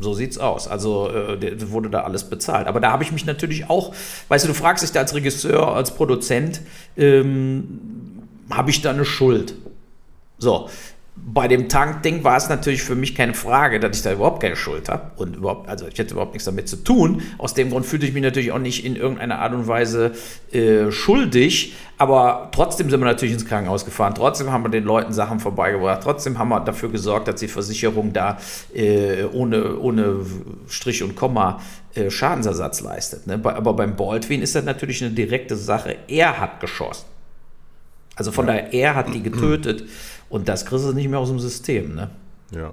[0.00, 0.66] so sieht's aus.
[0.66, 2.66] Also äh, wurde da alles bezahlt.
[2.66, 3.94] Aber da habe ich mich natürlich auch,
[4.28, 6.62] weißt du, du fragst dich da als Regisseur, als Produzent,
[6.96, 7.80] ähm,
[8.50, 9.54] habe ich da eine Schuld?
[10.38, 10.68] So,
[11.16, 14.56] bei dem Tankding war es natürlich für mich keine Frage, dass ich da überhaupt keine
[14.56, 17.22] Schuld habe und überhaupt, also ich hätte überhaupt nichts damit zu tun.
[17.38, 20.12] Aus dem Grund fühlte ich mich natürlich auch nicht in irgendeiner Art und Weise
[20.52, 24.14] äh, schuldig, aber trotzdem sind wir natürlich ins Krankenhaus gefahren.
[24.14, 26.02] Trotzdem haben wir den Leuten Sachen vorbeigebracht.
[26.02, 28.38] Trotzdem haben wir dafür gesorgt, dass die Versicherung da
[28.74, 30.24] äh, ohne, ohne
[30.68, 31.60] Strich und Komma
[31.94, 33.26] äh, Schadensersatz leistet.
[33.26, 33.40] Ne?
[33.42, 35.96] Aber beim Baldwin ist das natürlich eine direkte Sache.
[36.08, 37.04] Er hat geschossen.
[38.16, 38.54] Also von ja.
[38.54, 39.84] daher, er hat die getötet.
[40.30, 42.10] Und das kriegst du nicht mehr aus dem System, ne?
[42.52, 42.72] Ja.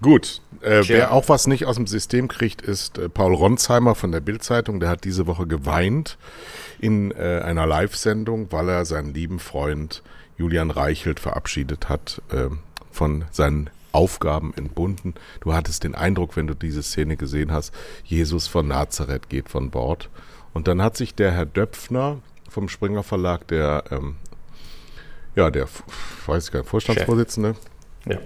[0.00, 0.40] Gut.
[0.60, 4.20] Äh, wer auch was nicht aus dem System kriegt, ist äh, Paul Ronsheimer von der
[4.20, 4.80] Bildzeitung.
[4.80, 6.16] Der hat diese Woche geweint
[6.78, 10.02] in äh, einer Live-Sendung, weil er seinen lieben Freund
[10.38, 12.58] Julian Reichelt verabschiedet hat ähm,
[12.90, 15.14] von seinen Aufgaben entbunden.
[15.40, 17.72] Du hattest den Eindruck, wenn du diese Szene gesehen hast,
[18.04, 20.10] Jesus von Nazareth geht von Bord.
[20.52, 22.18] Und dann hat sich der Herr Döpfner
[22.50, 24.16] vom Springer Verlag, der ähm,
[25.36, 25.68] ja, der,
[26.26, 27.54] weiß ich gar nicht, Vorstandsvorsitzende,
[28.06, 28.18] ja.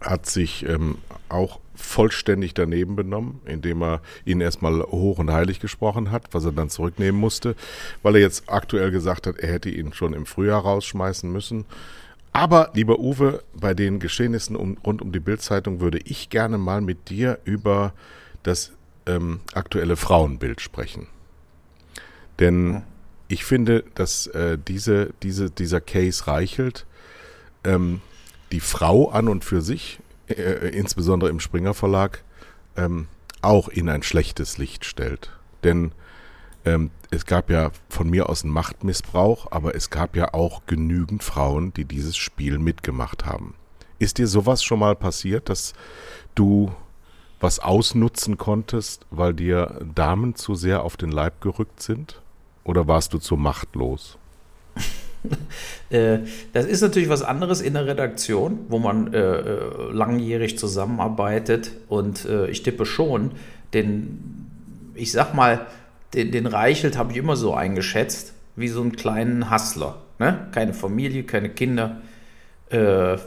[0.00, 6.10] hat sich ähm, auch vollständig daneben benommen, indem er ihn erstmal hoch und heilig gesprochen
[6.10, 7.56] hat, was er dann zurücknehmen musste,
[8.02, 11.64] weil er jetzt aktuell gesagt hat, er hätte ihn schon im Frühjahr rausschmeißen müssen.
[12.32, 16.80] Aber, lieber Uwe, bei den Geschehnissen um, rund um die Bildzeitung würde ich gerne mal
[16.80, 17.92] mit dir über
[18.42, 18.72] das
[19.06, 21.08] ähm, aktuelle Frauenbild sprechen.
[22.38, 22.82] Denn
[23.30, 26.84] ich finde, dass äh, diese, diese, dieser Case Reichelt
[27.62, 28.00] ähm,
[28.50, 32.24] die Frau an und für sich, äh, äh, insbesondere im Springer Verlag,
[32.76, 33.06] ähm,
[33.40, 35.30] auch in ein schlechtes Licht stellt.
[35.62, 35.92] Denn
[36.64, 41.22] ähm, es gab ja von mir aus einen Machtmissbrauch, aber es gab ja auch genügend
[41.22, 43.54] Frauen, die dieses Spiel mitgemacht haben.
[44.00, 45.72] Ist dir sowas schon mal passiert, dass
[46.34, 46.72] du
[47.38, 52.20] was ausnutzen konntest, weil dir Damen zu sehr auf den Leib gerückt sind?
[52.64, 54.18] Oder warst du zu machtlos?
[55.90, 56.20] Äh,
[56.52, 61.72] das ist natürlich was anderes in der Redaktion, wo man äh, äh, langjährig zusammenarbeitet.
[61.88, 63.32] Und äh, ich tippe schon,
[63.74, 64.46] den,
[64.94, 65.66] ich sag mal,
[66.14, 69.96] den, den Reichelt habe ich immer so eingeschätzt, wie so einen kleinen Hustler.
[70.20, 70.46] Ne?
[70.52, 72.00] Keine Familie, keine Kinder.
[72.70, 73.18] Äh,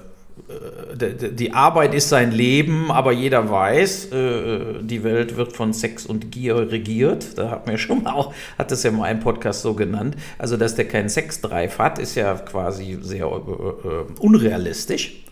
[0.98, 6.32] die Arbeit ist sein Leben, aber jeder weiß, äh, die Welt wird von Sex und
[6.32, 7.38] Gier regiert.
[7.38, 10.16] Da hat mir schon mal auch, hat das ja mal ein Podcast so genannt.
[10.38, 15.24] Also, dass der keinen Sexdrive hat, ist ja quasi sehr äh, unrealistisch.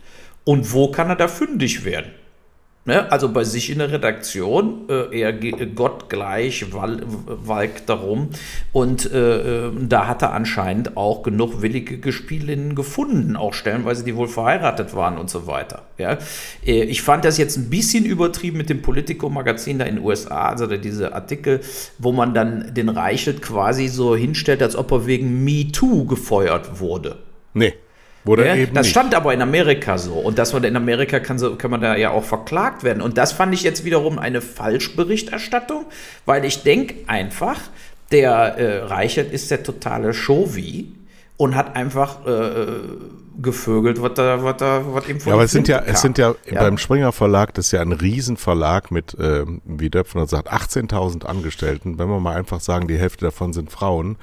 [0.43, 2.11] Und wo kann er da fündig werden?
[2.83, 3.11] Ne?
[3.11, 8.29] Also bei sich in der Redaktion, äh, er gottgleich wal walkt darum.
[8.71, 14.15] Und äh, äh, da hat er anscheinend auch genug willige Gespielinnen gefunden, auch stellenweise, die
[14.15, 15.83] wohl verheiratet waren und so weiter.
[15.99, 16.17] Ja?
[16.65, 20.49] Äh, ich fand das jetzt ein bisschen übertrieben mit dem Politico-Magazin da in den USA,
[20.49, 21.61] also diese Artikel,
[21.99, 27.19] wo man dann den Reichelt quasi so hinstellt, als ob er wegen MeToo gefeuert wurde.
[27.53, 27.73] Nee.
[28.23, 28.91] Wurde ja, eben das nicht.
[28.91, 30.13] stand aber in Amerika so.
[30.13, 33.01] Und das in Amerika kann, so, kann man da ja auch verklagt werden.
[33.01, 35.85] Und das fand ich jetzt wiederum eine Falschberichterstattung,
[36.25, 37.59] weil ich denke einfach,
[38.11, 40.91] der äh, Reichert ist der totale Showy
[41.37, 42.65] und hat einfach äh,
[43.41, 46.17] gevögelt, was da, was da, was ihm von Ja, aber es sind ja, es sind
[46.17, 50.51] ja, ja, beim Springer Verlag, das ist ja ein Riesenverlag mit, äh, wie Döpfner sagt,
[50.51, 51.97] 18.000 Angestellten.
[51.97, 54.17] Wenn wir mal einfach sagen, die Hälfte davon sind Frauen.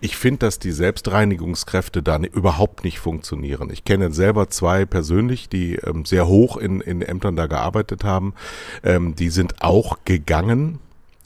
[0.00, 3.70] Ich finde, dass die Selbstreinigungskräfte da überhaupt nicht funktionieren.
[3.70, 8.34] Ich kenne selber zwei persönlich, die ähm, sehr hoch in, in Ämtern da gearbeitet haben.
[8.82, 10.78] Ähm, die sind auch gegangen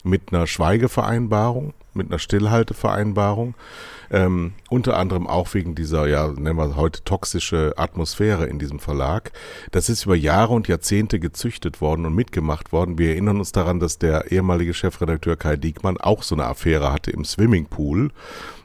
[0.03, 3.55] mit einer Schweigevereinbarung, mit einer Stillhaltevereinbarung
[4.11, 9.31] ähm, unter anderem auch wegen dieser, ja, nennen wir heute toxische Atmosphäre in diesem Verlag.
[9.71, 12.97] Das ist über Jahre und Jahrzehnte gezüchtet worden und mitgemacht worden.
[12.97, 17.11] Wir erinnern uns daran, dass der ehemalige Chefredakteur Kai Diekmann auch so eine Affäre hatte
[17.11, 18.11] im Swimmingpool.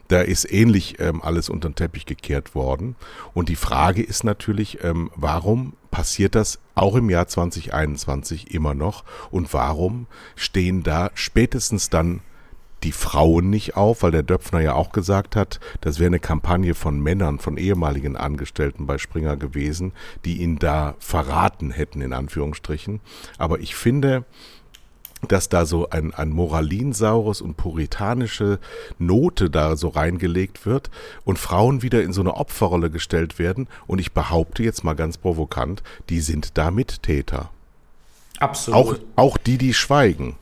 [0.09, 2.95] Da ist ähnlich ähm, alles unter den Teppich gekehrt worden.
[3.33, 9.03] Und die Frage ist natürlich, ähm, warum passiert das auch im Jahr 2021 immer noch?
[9.31, 12.21] Und warum stehen da spätestens dann
[12.83, 16.75] die Frauen nicht auf, weil der Döpfner ja auch gesagt hat, das wäre eine Kampagne
[16.75, 19.93] von Männern, von ehemaligen Angestellten bei Springer gewesen,
[20.25, 23.01] die ihn da verraten hätten, in Anführungsstrichen.
[23.37, 24.25] Aber ich finde,
[25.27, 28.59] dass da so ein, ein moralinsaures und puritanische
[28.99, 30.91] Note da so reingelegt wird
[31.25, 33.67] und Frauen wieder in so eine Opferrolle gestellt werden.
[33.87, 37.49] Und ich behaupte jetzt mal ganz provokant, die sind da Mittäter.
[38.39, 38.77] Absolut.
[38.79, 40.35] Auch, auch die, die schweigen.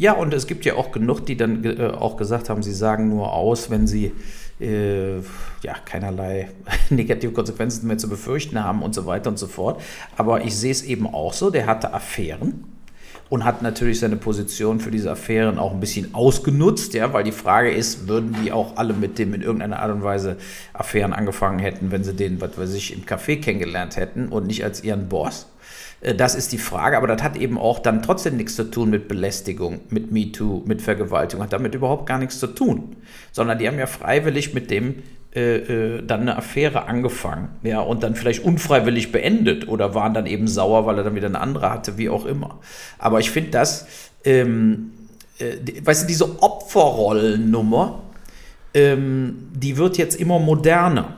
[0.00, 3.10] Ja, und es gibt ja auch genug, die dann äh, auch gesagt haben, sie sagen
[3.10, 4.12] nur aus, wenn sie
[4.58, 6.48] äh, ja, keinerlei
[6.88, 9.82] negative Konsequenzen mehr zu befürchten haben und so weiter und so fort.
[10.16, 12.64] Aber ich sehe es eben auch so, der hatte Affären
[13.28, 17.30] und hat natürlich seine Position für diese Affären auch ein bisschen ausgenutzt, ja, weil die
[17.30, 20.38] Frage ist, würden die auch alle mit dem in irgendeiner Art und Weise
[20.72, 24.64] Affären angefangen hätten, wenn sie den, was weiß ich, im Café kennengelernt hätten und nicht
[24.64, 25.46] als ihren Boss?
[26.00, 28.90] Äh, das ist die Frage, aber das hat eben auch dann trotzdem nichts zu tun
[28.90, 32.96] mit Belästigung, mit MeToo, mit Vergewaltigung, hat damit überhaupt gar nichts zu tun,
[33.32, 38.02] sondern die haben ja freiwillig mit dem äh, äh, dann eine Affäre angefangen, ja, und
[38.02, 41.70] dann vielleicht unfreiwillig beendet oder waren dann eben sauer, weil er dann wieder eine andere
[41.70, 42.58] hatte, wie auch immer.
[42.98, 43.86] Aber ich finde das,
[44.24, 44.90] ähm,
[45.38, 48.02] äh, weißt du, diese Opferrollennummer,
[48.74, 51.16] ähm, die wird jetzt immer moderner.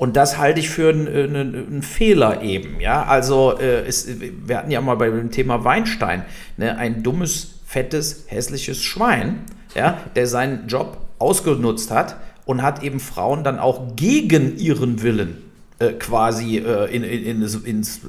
[0.00, 2.80] Und das halte ich für einen, einen, einen Fehler eben.
[2.80, 4.08] Ja, also äh, es,
[4.46, 6.24] wir hatten ja mal bei dem Thema Weinstein
[6.56, 9.40] ne, ein dummes, fettes, hässliches Schwein,
[9.74, 15.49] ja, der seinen Job ausgenutzt hat und hat eben Frauen dann auch gegen ihren Willen
[15.80, 18.00] äh, quasi äh, in, in, in, ins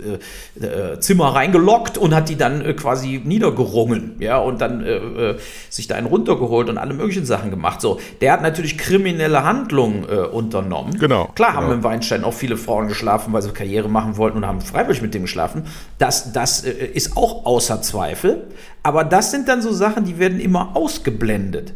[0.60, 5.38] äh, äh, Zimmer reingelockt und hat die dann äh, quasi niedergerungen, ja, und dann äh,
[5.70, 7.80] sich da einen runtergeholt und alle möglichen Sachen gemacht.
[7.80, 10.98] So, der hat natürlich kriminelle Handlungen unternommen.
[11.00, 11.30] Genau.
[11.36, 11.64] Klar genau.
[11.64, 15.02] haben im Weinstein auch viele Frauen geschlafen, weil sie Karriere machen wollten und haben freiwillig
[15.02, 15.64] mit dem geschlafen.
[15.98, 18.48] Das, das ist auch außer Zweifel.
[18.84, 21.74] Aber das sind dann so Sachen, die werden immer ausgeblendet.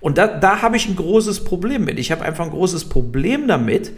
[0.00, 1.98] Und da, da habe ich ein großes Problem mit.
[1.98, 3.92] Ich habe einfach ein großes Problem damit,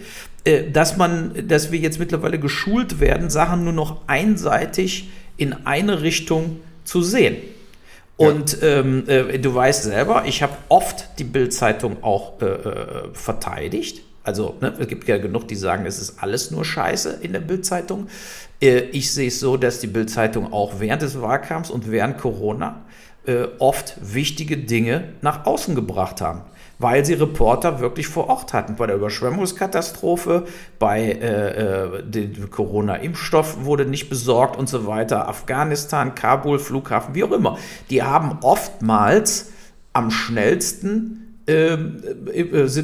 [0.44, 6.02] äh, dass man, dass wir jetzt mittlerweile geschult werden, Sachen nur noch einseitig in eine
[6.02, 7.36] Richtung zu sehen.
[8.16, 14.02] Und ähm, äh, du weißt selber, ich habe oft die Bild-Zeitung auch äh, äh, verteidigt.
[14.22, 17.40] Also ne, es gibt ja genug, die sagen, es ist alles nur Scheiße in der
[17.40, 18.06] Bild-Zeitung.
[18.60, 22.84] Äh, ich sehe es so, dass die Bild-Zeitung auch während des Wahlkampfs und während Corona
[23.26, 26.42] äh, oft wichtige Dinge nach außen gebracht haben
[26.82, 28.74] weil sie Reporter wirklich vor Ort hatten.
[28.74, 30.46] Bei der Überschwemmungskatastrophe,
[30.80, 35.28] bei äh, äh, dem Corona-Impfstoff wurde nicht besorgt und so weiter.
[35.28, 37.56] Afghanistan, Kabul, Flughafen, wie auch immer.
[37.88, 39.52] Die haben oftmals
[39.92, 41.21] am schnellsten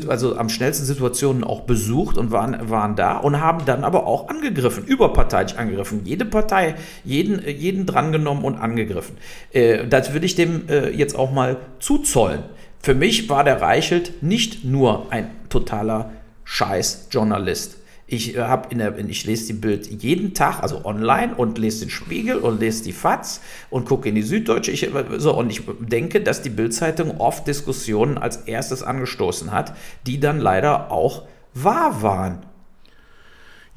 [0.09, 4.29] also am schnellsten Situationen auch besucht und waren, waren da und haben dann aber auch
[4.29, 9.17] angegriffen, überparteilich angegriffen, jede Partei, jeden, jeden drangenommen und angegriffen.
[9.53, 12.43] Äh, das würde ich dem jetzt auch mal zuzollen.
[12.81, 16.13] Für mich war der Reichelt nicht nur ein totaler
[16.45, 17.77] Scheiß-Journalist.
[18.11, 21.85] Ich, äh, hab in der, ich lese die Bild jeden Tag, also online und lese
[21.85, 24.71] den Spiegel und lese die FAZ und gucke in die Süddeutsche.
[24.71, 29.75] Ich, äh, so, und ich denke, dass die Bildzeitung oft Diskussionen als erstes angestoßen hat,
[30.07, 32.48] die dann leider auch wahr waren.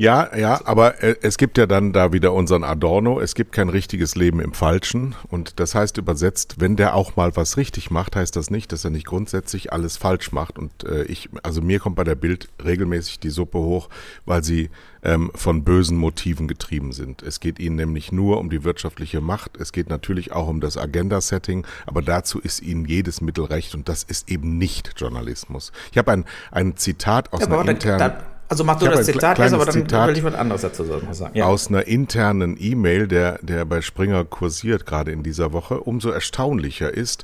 [0.02, 3.70] Ja, ja, aber äh, es gibt ja dann da wieder unseren Adorno, es gibt kein
[3.70, 5.14] richtiges Leben im Falschen.
[5.30, 8.84] Und das heißt übersetzt, wenn der auch mal was richtig macht, heißt das nicht, dass
[8.84, 10.58] er nicht grundsätzlich alles falsch macht.
[10.58, 13.90] Und äh, ich, also mir kommt bei der Bild regelmäßig die Suppe hoch,
[14.26, 14.72] weil sie
[15.04, 17.22] ähm, von bösen Motiven getrieben sind.
[17.22, 19.56] Es geht ihnen nämlich nur um die wirtschaftliche Macht.
[19.58, 23.88] Es geht natürlich auch um das Agenda-Setting, aber dazu ist ihnen jedes Mittel recht und
[23.88, 25.72] das ist eben nicht Journalismus.
[25.92, 28.00] Ich habe ein, ein Zitat aus ja, einer internen...
[28.00, 30.84] Da, also mach du das Zitat jetzt, aber dann Zitat will ich was anderes dazu
[30.84, 31.08] sagen.
[31.34, 31.46] Ja.
[31.46, 36.94] Aus einer internen E-Mail, der, der bei Springer kursiert gerade in dieser Woche, umso erstaunlicher
[36.94, 37.24] ist,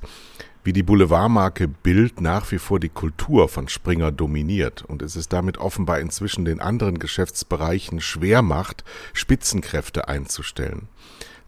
[0.63, 5.33] wie die Boulevardmarke Bild nach wie vor die Kultur von Springer dominiert und es ist
[5.33, 10.87] damit offenbar inzwischen den anderen Geschäftsbereichen schwer macht, Spitzenkräfte einzustellen.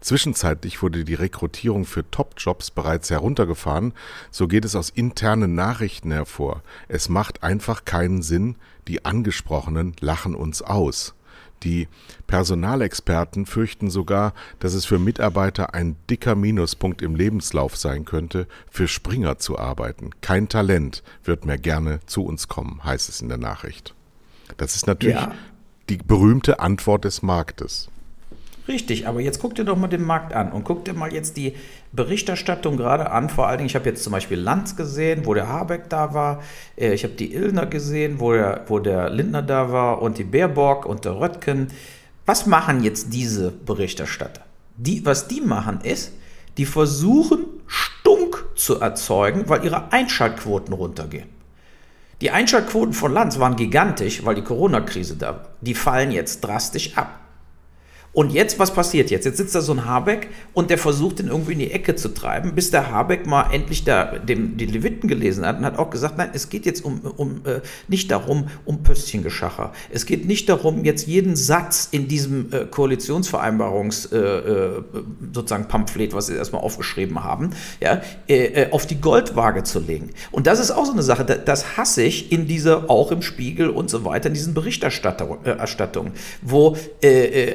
[0.00, 3.92] Zwischenzeitlich wurde die Rekrutierung für Top-Jobs bereits heruntergefahren,
[4.30, 6.62] so geht es aus internen Nachrichten hervor.
[6.88, 8.56] Es macht einfach keinen Sinn,
[8.88, 11.14] die Angesprochenen lachen uns aus.
[11.62, 11.88] Die
[12.26, 18.88] Personalexperten fürchten sogar, dass es für Mitarbeiter ein dicker Minuspunkt im Lebenslauf sein könnte, für
[18.88, 20.10] Springer zu arbeiten.
[20.22, 23.94] Kein Talent wird mehr gerne zu uns kommen, heißt es in der Nachricht.
[24.56, 25.34] Das ist natürlich ja.
[25.90, 27.90] die berühmte Antwort des Marktes.
[28.68, 31.36] Richtig, aber jetzt guck dir doch mal den Markt an und guck dir mal jetzt
[31.36, 31.54] die
[31.92, 33.28] Berichterstattung gerade an.
[33.28, 36.42] Vor allen Dingen, ich habe jetzt zum Beispiel Lanz gesehen, wo der Habeck da war.
[36.76, 40.24] Äh, ich habe die Illner gesehen, wo der, wo der Lindner da war und die
[40.24, 41.68] Baerbock und der Röttgen.
[42.26, 44.42] Was machen jetzt diese Berichterstatter?
[44.76, 46.12] Die, was die machen ist,
[46.58, 51.28] die versuchen Stunk zu erzeugen, weil ihre Einschaltquoten runtergehen.
[52.20, 55.48] Die Einschaltquoten von Lanz waren gigantisch, weil die Corona-Krise da war.
[55.60, 57.19] Die fallen jetzt drastisch ab.
[58.12, 59.24] Und jetzt, was passiert jetzt?
[59.24, 62.08] Jetzt sitzt da so ein Habeck und der versucht, den irgendwie in die Ecke zu
[62.08, 65.90] treiben, bis der Habeck mal endlich da dem, die Leviten gelesen hat und hat auch
[65.90, 69.72] gesagt, nein, es geht jetzt um, um äh, nicht darum, um Pöstchengeschacher.
[69.90, 74.82] Es geht nicht darum, jetzt jeden Satz in diesem äh, Koalitionsvereinbarungs äh, äh
[75.32, 80.10] sozusagen Pamphlet, was sie erstmal aufgeschrieben haben, ja, äh, äh, auf die Goldwaage zu legen.
[80.32, 83.70] Und das ist auch so eine Sache, das hasse ich in dieser, auch im Spiegel
[83.70, 86.76] und so weiter, in diesen Berichterstattungen, wo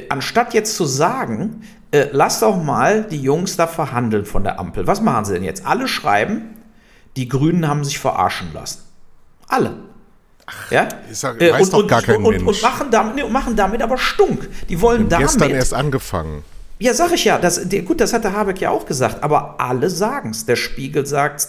[0.08, 4.58] anstatt anstatt jetzt zu sagen, äh, lass doch mal die Jungs da verhandeln von der
[4.58, 4.86] Ampel.
[4.86, 5.66] Was machen sie denn jetzt?
[5.66, 6.56] Alle schreiben,
[7.16, 8.82] die Grünen haben sich verarschen lassen.
[9.48, 9.76] Alle.
[10.46, 10.88] Ach, ja?
[11.10, 12.44] Sag, äh, weiß und, doch und, gar kein und, Mensch.
[12.44, 14.48] Und machen damit, nee, machen damit aber Stunk.
[14.68, 15.26] Die wollen damit.
[15.28, 16.44] Gestern erst angefangen.
[16.78, 17.38] Ja, sag ich ja.
[17.38, 19.22] Das, gut, das hat der Habeck ja auch gesagt.
[19.22, 20.44] Aber alle sagen es.
[20.44, 21.48] Der Spiegel sagt,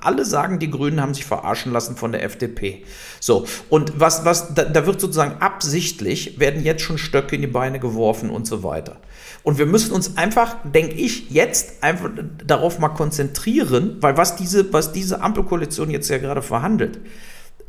[0.00, 2.82] alle sagen, die Grünen haben sich verarschen lassen von der FDP.
[3.20, 3.46] So.
[3.70, 7.78] Und was, was, da, da wird sozusagen absichtlich, werden jetzt schon Stöcke in die Beine
[7.78, 8.96] geworfen und so weiter.
[9.44, 12.10] Und wir müssen uns einfach, denke ich, jetzt einfach
[12.44, 16.98] darauf mal konzentrieren, weil was diese, was diese Ampelkoalition jetzt ja gerade verhandelt,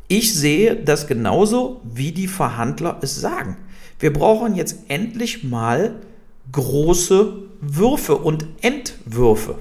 [0.08, 3.58] ich sehe das genauso, wie die Verhandler es sagen.
[3.98, 6.00] Wir brauchen jetzt endlich mal
[6.52, 9.56] große Würfe und Entwürfe.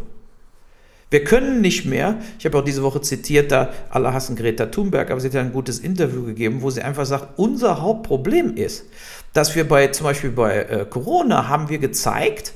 [1.11, 5.11] Wir können nicht mehr, ich habe auch diese Woche zitiert, da alle hassen Greta Thunberg,
[5.11, 8.85] aber sie hat ja ein gutes Interview gegeben, wo sie einfach sagt, unser Hauptproblem ist,
[9.33, 12.53] dass wir bei, zum Beispiel bei äh, Corona haben wir gezeigt,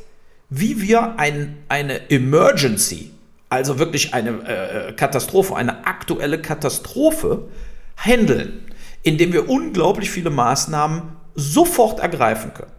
[0.50, 3.12] wie wir ein, eine Emergency,
[3.50, 7.44] also wirklich eine äh, Katastrophe, eine aktuelle Katastrophe
[7.98, 8.66] handeln,
[9.04, 11.04] indem wir unglaublich viele Maßnahmen
[11.36, 12.72] sofort ergreifen können.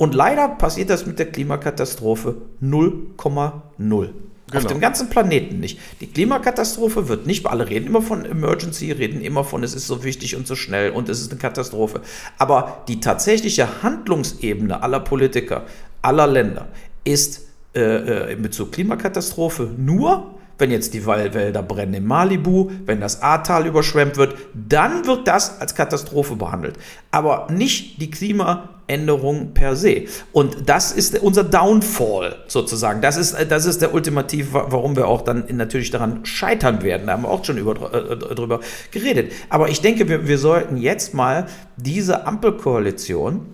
[0.00, 3.18] Und leider passiert das mit der Klimakatastrophe 0,0.
[3.18, 4.12] Genau.
[4.54, 5.78] Auf dem ganzen Planeten nicht.
[6.00, 10.02] Die Klimakatastrophe wird nicht, alle reden immer von Emergency, reden immer von, es ist so
[10.02, 12.00] wichtig und so schnell und es ist eine Katastrophe.
[12.38, 15.66] Aber die tatsächliche Handlungsebene aller Politiker,
[16.00, 16.68] aller Länder
[17.04, 23.00] ist äh, äh, in Bezug Klimakatastrophe nur, wenn jetzt die Waldwälder brennen in Malibu, wenn
[23.00, 26.76] das Ahrtal überschwemmt wird, dann wird das als Katastrophe behandelt.
[27.10, 30.04] Aber nicht die Klimaänderung per se.
[30.32, 33.00] Und das ist unser Downfall sozusagen.
[33.00, 37.06] Das ist, das ist der Ultimativ, warum wir auch dann natürlich daran scheitern werden.
[37.06, 39.32] Da haben wir auch schon über, äh, drüber geredet.
[39.48, 41.46] Aber ich denke, wir, wir sollten jetzt mal
[41.76, 43.46] diese Ampelkoalition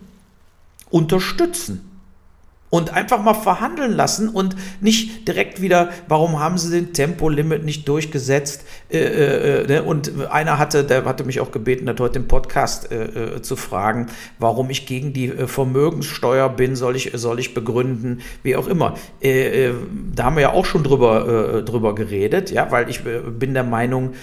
[0.91, 1.96] unterstützen
[2.71, 7.89] und einfach mal verhandeln lassen und nicht direkt wieder, warum haben sie den Tempolimit nicht
[7.89, 8.65] durchgesetzt?
[8.91, 9.83] Äh, äh, äh, ne?
[9.83, 13.57] Und einer hatte, der hatte mich auch gebeten, hat heute im Podcast äh, äh, zu
[13.57, 18.67] fragen, warum ich gegen die äh, Vermögenssteuer bin, soll ich, soll ich begründen, wie auch
[18.67, 18.95] immer.
[19.21, 24.15] da haben wir ja auch schon drüber, drüber geredet, ja, weil ich bin der Meinung,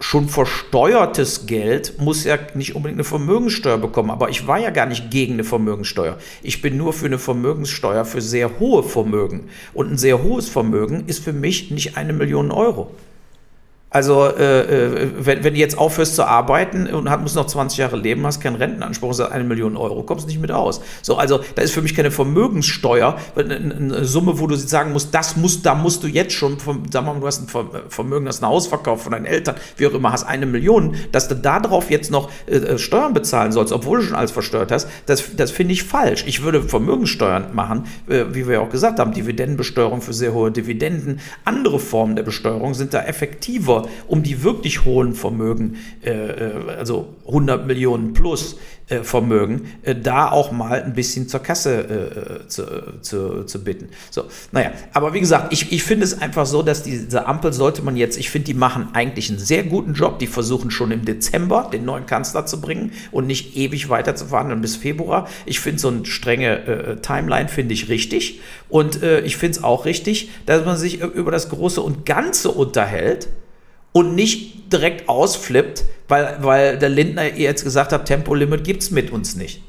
[0.00, 4.10] schon versteuertes Geld muss ja nicht unbedingt eine Vermögenssteuer bekommen.
[4.10, 6.18] Aber ich war ja gar nicht gegen eine Vermögenssteuer.
[6.42, 9.48] Ich bin nur für eine Vermögenssteuer für sehr hohe Vermögen.
[9.74, 12.90] Und ein sehr hohes Vermögen ist für mich nicht eine Million Euro.
[13.90, 17.78] Also, äh, äh, wenn, wenn du jetzt aufhörst zu arbeiten und hat, musst noch 20
[17.78, 20.82] Jahre leben, hast keinen Rentenanspruch, hast eine Million Euro, kommst nicht mit aus.
[21.00, 25.14] So, also, da ist für mich keine Vermögenssteuer, eine, eine Summe, wo du sagen musst,
[25.14, 28.42] das musst, da musst du jetzt schon, vom, sag mal, du hast ein Vermögen, hast
[28.42, 31.90] ein Haus verkauft von deinen Eltern, wie auch immer, hast eine Million, dass du darauf
[31.90, 35.50] jetzt noch äh, äh, Steuern bezahlen sollst, obwohl du schon alles versteuert hast, das, das
[35.50, 36.24] finde ich falsch.
[36.26, 40.50] Ich würde Vermögenssteuern machen, äh, wie wir ja auch gesagt haben, Dividendenbesteuerung für sehr hohe
[40.50, 46.70] Dividenden, andere Formen der Besteuerung sind da effektiver um die wirklich hohen Vermögen, äh, äh
[46.78, 48.56] also 100 Millionen plus
[48.88, 52.64] äh, Vermögen, äh, da auch mal ein bisschen zur Kasse äh, zu,
[53.02, 53.90] zu, zu bitten.
[54.10, 57.82] So, naja, aber wie gesagt, ich, ich finde es einfach so, dass diese Ampel sollte
[57.82, 60.18] man jetzt, ich finde, die machen eigentlich einen sehr guten Job.
[60.18, 64.26] Die versuchen schon im Dezember den neuen Kanzler zu bringen und nicht ewig weiter zu
[64.26, 65.28] verhandeln bis Februar.
[65.44, 69.64] Ich finde so eine strenge äh, Timeline finde ich richtig und äh, ich finde es
[69.64, 73.28] auch richtig, dass man sich über das Große und Ganze unterhält
[73.92, 79.10] und nicht direkt ausflippt, weil, weil der Lindner jetzt gesagt hat, Tempolimit gibt es mit
[79.10, 79.62] uns nicht.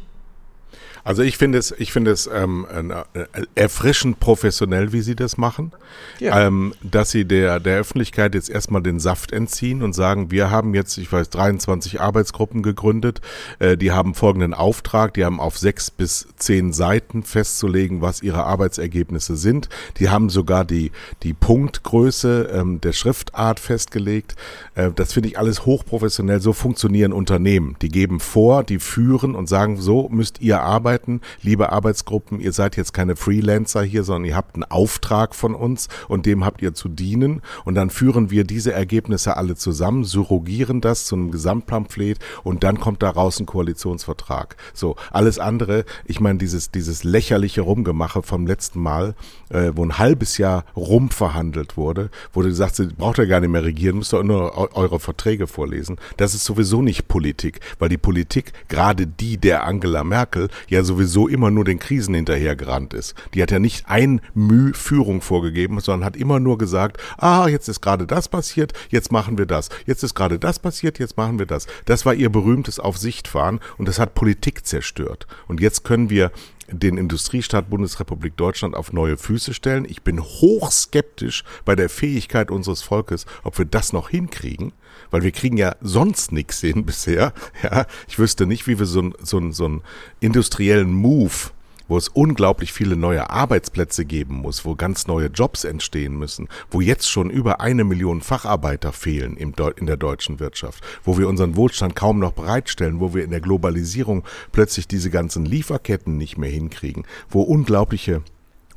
[1.09, 3.23] Also ich finde es, ich finde es ähm, äh,
[3.55, 5.71] erfrischend professionell, wie Sie das machen,
[6.19, 6.45] ja.
[6.45, 10.75] ähm, dass Sie der der Öffentlichkeit jetzt erstmal den Saft entziehen und sagen, wir haben
[10.75, 13.21] jetzt, ich weiß, 23 Arbeitsgruppen gegründet,
[13.57, 18.43] äh, die haben folgenden Auftrag, die haben auf sechs bis zehn Seiten festzulegen, was ihre
[18.43, 19.67] Arbeitsergebnisse sind.
[19.97, 20.91] Die haben sogar die
[21.23, 24.35] die Punktgröße ähm, der Schriftart festgelegt.
[24.75, 26.39] Äh, das finde ich alles hochprofessionell.
[26.39, 27.77] So funktionieren Unternehmen.
[27.81, 31.21] Die geben vor, die führen und sagen, so müsst ihr arbeiten arbeiten.
[31.41, 35.87] Liebe Arbeitsgruppen, ihr seid jetzt keine Freelancer hier, sondern ihr habt einen Auftrag von uns
[36.07, 37.41] und dem habt ihr zu dienen.
[37.65, 42.79] Und dann führen wir diese Ergebnisse alle zusammen, surrogieren das zu einem Gesamtpamphlet und dann
[42.79, 44.55] kommt daraus ein Koalitionsvertrag.
[44.73, 49.15] So, alles andere, ich meine, dieses, dieses lächerliche Rumgemache vom letzten Mal,
[49.49, 53.97] äh, wo ein halbes Jahr rumverhandelt wurde, wurde gesagt, braucht ja gar nicht mehr regieren,
[53.97, 55.97] müsst ihr nur eure Verträge vorlesen.
[56.17, 61.27] Das ist sowieso nicht Politik, weil die Politik, gerade die der Angela Merkel, ja sowieso
[61.27, 63.15] immer nur den Krisen hinterhergerannt ist.
[63.33, 67.67] Die hat ja nicht ein Mühe Führung vorgegeben, sondern hat immer nur gesagt, ah, jetzt
[67.69, 69.69] ist gerade das passiert, jetzt machen wir das.
[69.85, 71.67] Jetzt ist gerade das passiert, jetzt machen wir das.
[71.85, 75.27] Das war ihr berühmtes Auf Sicht fahren und das hat Politik zerstört.
[75.47, 76.31] Und jetzt können wir
[76.71, 79.85] den Industriestaat Bundesrepublik Deutschland auf neue Füße stellen.
[79.85, 84.73] Ich bin hochskeptisch bei der Fähigkeit unseres Volkes, ob wir das noch hinkriegen,
[85.11, 87.33] weil wir kriegen ja sonst nichts hin bisher.
[87.63, 89.81] Ja, ich wüsste nicht, wie wir so, so, so einen
[90.19, 91.51] industriellen Move
[91.89, 96.79] wo es unglaublich viele neue Arbeitsplätze geben muss, wo ganz neue Jobs entstehen müssen, wo
[96.79, 101.95] jetzt schon über eine Million Facharbeiter fehlen in der deutschen Wirtschaft, wo wir unseren Wohlstand
[101.95, 107.05] kaum noch bereitstellen, wo wir in der Globalisierung plötzlich diese ganzen Lieferketten nicht mehr hinkriegen,
[107.29, 108.21] wo unglaubliche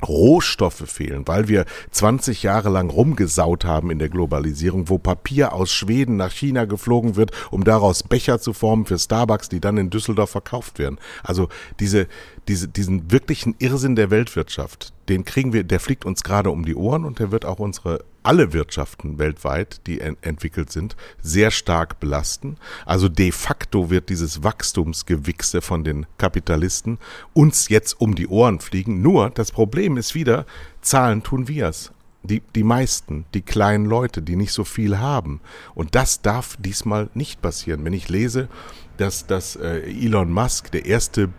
[0.03, 5.71] Rohstoffe fehlen, weil wir 20 Jahre lang rumgesaut haben in der Globalisierung, wo Papier aus
[5.71, 9.89] Schweden nach China geflogen wird, um daraus Becher zu formen für Starbucks, die dann in
[9.89, 10.99] Düsseldorf verkauft werden.
[11.23, 12.07] Also diese,
[12.47, 16.75] diese, diesen wirklichen Irrsinn der Weltwirtschaft, den kriegen wir, der fliegt uns gerade um die
[16.75, 21.99] Ohren und der wird auch unsere alle Wirtschaften weltweit, die en entwickelt sind, sehr stark
[21.99, 22.55] belasten.
[22.85, 26.99] Also de facto wird dieses Wachstumsgewichse von den Kapitalisten
[27.33, 29.01] uns jetzt um die Ohren fliegen.
[29.01, 30.45] Nur das Problem ist wieder,
[30.81, 31.91] Zahlen tun wir es.
[32.25, 35.41] Die, die meisten, die kleinen Leute, die nicht so viel haben.
[35.75, 37.83] Und das darf diesmal nicht passieren.
[37.83, 38.47] Wenn ich lese,
[38.95, 41.29] dass, dass äh, Elon Musk der erste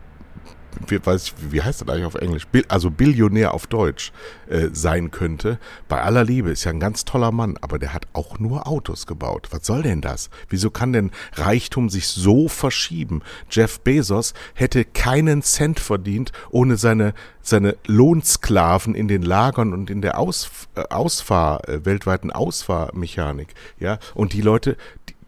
[0.86, 2.46] wie, weiß ich, wie heißt das eigentlich auf Englisch?
[2.68, 4.12] Also Billionär auf Deutsch
[4.48, 5.58] äh, sein könnte.
[5.88, 9.06] Bei aller Liebe ist ja ein ganz toller Mann, aber der hat auch nur Autos
[9.06, 9.48] gebaut.
[9.50, 10.30] Was soll denn das?
[10.48, 13.22] Wieso kann denn Reichtum sich so verschieben?
[13.50, 17.14] Jeff Bezos hätte keinen Cent verdient ohne seine
[17.44, 23.48] seine Lohnsklaven in den Lagern und in der Aus, äh, Ausfahr, äh, weltweiten Ausfahrmechanik.
[23.78, 24.76] Ja, und die Leute,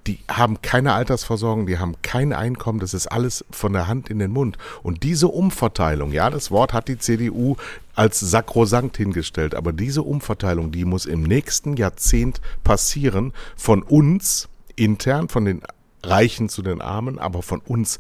[0.07, 4.19] die haben keine Altersversorgung, die haben kein Einkommen, das ist alles von der Hand in
[4.19, 4.57] den Mund.
[4.83, 7.57] Und diese Umverteilung, ja, das Wort hat die CDU
[7.95, 15.29] als sakrosankt hingestellt, aber diese Umverteilung, die muss im nächsten Jahrzehnt passieren von uns intern,
[15.29, 15.63] von den
[16.03, 17.99] Reichen zu den Armen, aber von uns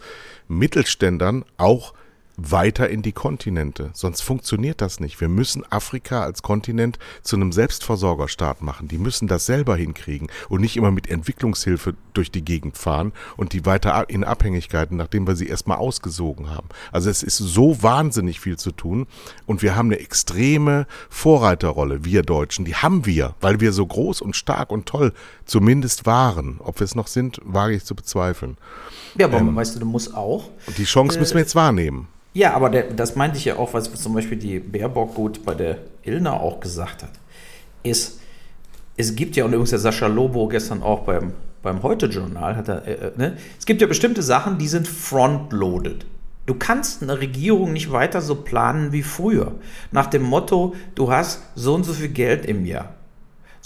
[0.48, 1.92] Mittelständern auch
[2.36, 3.90] weiter in die Kontinente.
[3.94, 5.20] Sonst funktioniert das nicht.
[5.20, 8.88] Wir müssen Afrika als Kontinent zu einem Selbstversorgerstaat machen.
[8.88, 13.52] Die müssen das selber hinkriegen und nicht immer mit Entwicklungshilfe durch die Gegend fahren und
[13.52, 16.68] die weiter in Abhängigkeiten, nachdem wir sie erstmal ausgesogen haben.
[16.92, 19.06] Also es ist so wahnsinnig viel zu tun
[19.46, 22.64] und wir haben eine extreme Vorreiterrolle, wir Deutschen.
[22.64, 25.12] Die haben wir, weil wir so groß und stark und toll
[25.46, 26.56] zumindest waren.
[26.58, 28.56] Ob wir es noch sind, wage ich zu bezweifeln.
[29.16, 30.50] Ja, aber ähm, weißt du, du musst auch.
[30.76, 32.08] Die Chance müssen wir jetzt wahrnehmen.
[32.36, 35.54] Ja, aber der, das meinte ich ja auch, was zum Beispiel die Baerbock gut bei
[35.54, 37.12] der Ilna auch gesagt hat,
[37.82, 38.20] ist,
[38.98, 41.32] es gibt ja, und übrigens der Sascha Lobo gestern auch beim,
[41.62, 43.38] beim Heute-Journal, hat er, äh, äh, ne?
[43.58, 46.04] es gibt ja bestimmte Sachen, die sind frontloaded.
[46.44, 49.52] Du kannst eine Regierung nicht weiter so planen wie früher.
[49.90, 52.92] Nach dem Motto, du hast so und so viel Geld im Jahr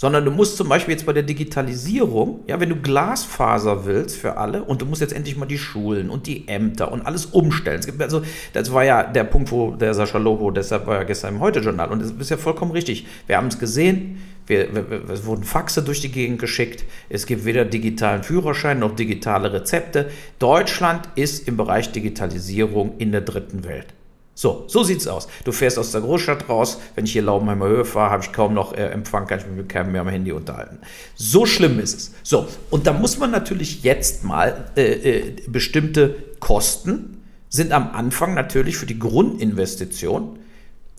[0.01, 4.35] sondern du musst zum Beispiel jetzt bei der Digitalisierung, ja, wenn du Glasfaser willst für
[4.35, 7.79] alle und du musst jetzt endlich mal die Schulen und die Ämter und alles umstellen.
[7.79, 11.03] Es gibt also, das war ja der Punkt, wo der Sascha Lobo, deshalb war ja
[11.03, 13.05] gestern im Heute-Journal und das ist ja vollkommen richtig.
[13.27, 16.83] Wir haben es gesehen, wir, wir, es wurden Faxe durch die Gegend geschickt.
[17.07, 20.09] Es gibt weder digitalen Führerschein noch digitale Rezepte.
[20.39, 23.93] Deutschland ist im Bereich Digitalisierung in der dritten Welt.
[24.33, 25.27] So, so sieht's aus.
[25.43, 26.79] Du fährst aus der Großstadt raus.
[26.95, 29.55] Wenn ich hier Laubenheimer Höhe fahre, habe ich kaum noch äh, Empfang, kann ich mich
[29.55, 30.79] mit keinem mehr am Handy unterhalten.
[31.15, 32.11] So schlimm ist es.
[32.23, 38.33] So, und da muss man natürlich jetzt mal äh, äh, bestimmte Kosten sind am Anfang
[38.33, 40.39] natürlich für die Grundinvestition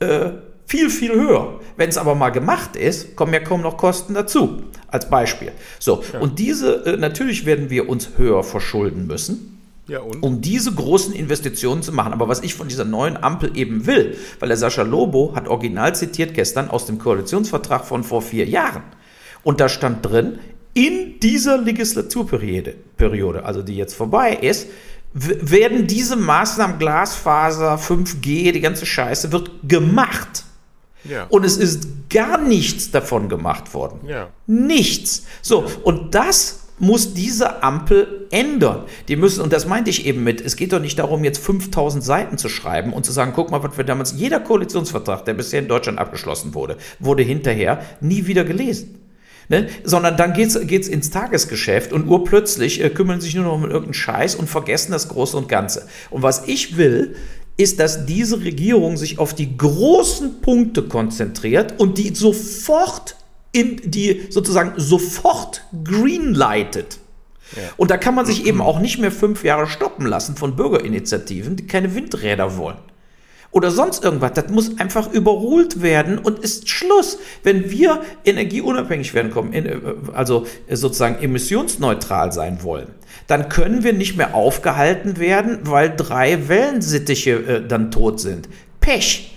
[0.01, 0.33] äh,
[0.66, 1.61] viel, viel höher.
[1.76, 4.62] Wenn es aber mal gemacht ist, kommen ja kaum noch Kosten dazu.
[4.89, 5.53] Als Beispiel.
[5.78, 6.20] So, ja.
[6.20, 9.61] und diese, äh, natürlich werden wir uns höher verschulden müssen.
[9.89, 12.12] Ja, um diese großen Investitionen zu machen.
[12.12, 15.95] Aber was ich von dieser neuen Ampel eben will, weil der Sascha Lobo hat original
[15.95, 18.85] zitiert gestern aus dem Koalitionsvertrag von vor vier Jahren.
[19.43, 20.39] Und da stand drin,
[20.74, 24.68] in dieser Legislaturperiode, Periode, also die jetzt vorbei ist,
[25.14, 30.45] werden diese Maßnahmen Glasfaser, 5G, die ganze Scheiße wird gemacht.
[31.05, 31.26] Ja.
[31.28, 34.01] Und es ist gar nichts davon gemacht worden.
[34.07, 34.30] Ja.
[34.47, 35.24] Nichts.
[35.43, 38.87] So, und das muss diese Ampel ändern.
[39.07, 42.03] Die müssen, und das meinte ich eben mit, es geht doch nicht darum, jetzt 5000
[42.03, 45.61] Seiten zu schreiben und zu sagen, guck mal, was wir damals, jeder Koalitionsvertrag, der bisher
[45.61, 48.99] in Deutschland abgeschlossen wurde, wurde hinterher nie wieder gelesen.
[49.49, 49.68] Ne?
[49.85, 53.95] Sondern dann geht's geht's ins Tagesgeschäft und urplötzlich äh, kümmern sich nur noch um irgendeinen
[53.95, 55.87] Scheiß und vergessen das Große und Ganze.
[56.11, 57.14] Und was ich will,
[57.57, 63.14] ist, dass diese Regierung sich auf die großen Punkte konzentriert und die sofort
[63.53, 66.98] in die sozusagen sofort greenlightet.
[67.55, 67.62] Ja.
[67.76, 71.57] Und da kann man sich eben auch nicht mehr fünf Jahre stoppen lassen von Bürgerinitiativen,
[71.57, 72.78] die keine Windräder wollen.
[73.50, 74.32] Oder sonst irgendwas.
[74.32, 77.18] Das muss einfach überholt werden und ist Schluss.
[77.42, 79.78] Wenn wir energieunabhängig werden kommen, äh,
[80.14, 82.88] also sozusagen emissionsneutral sein wollen,
[83.26, 88.48] dann können wir nicht mehr aufgehalten werden, weil drei Wellensittiche äh, dann tot sind.
[88.80, 89.32] Pech.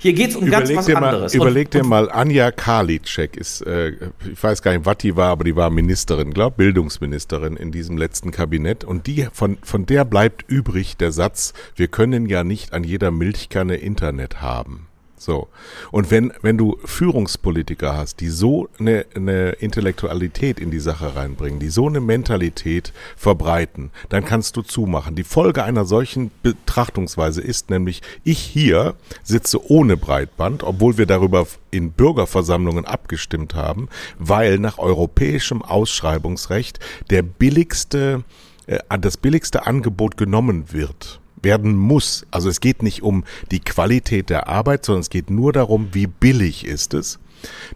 [0.00, 1.34] Hier geht es um überleg ganz was anderes.
[1.34, 3.92] Mal, überleg dir mal, Anja Karliczek ist, äh,
[4.30, 7.98] ich weiß gar nicht, was die war, aber die war Ministerin, glaube Bildungsministerin in diesem
[7.98, 8.82] letzten Kabinett.
[8.82, 13.10] Und die von, von der bleibt übrig der Satz, wir können ja nicht an jeder
[13.10, 14.89] Milchkanne Internet haben.
[15.20, 15.48] So.
[15.90, 21.60] Und wenn, wenn du Führungspolitiker hast, die so eine, eine Intellektualität in die Sache reinbringen,
[21.60, 25.16] die so eine Mentalität verbreiten, dann kannst du zumachen.
[25.16, 31.46] Die Folge einer solchen Betrachtungsweise ist nämlich, ich hier sitze ohne Breitband, obwohl wir darüber
[31.70, 38.24] in Bürgerversammlungen abgestimmt haben, weil nach europäischem Ausschreibungsrecht der billigste,
[38.66, 42.26] äh, das billigste Angebot genommen wird werden muss.
[42.30, 46.06] Also es geht nicht um die Qualität der Arbeit, sondern es geht nur darum, wie
[46.06, 47.18] billig ist es.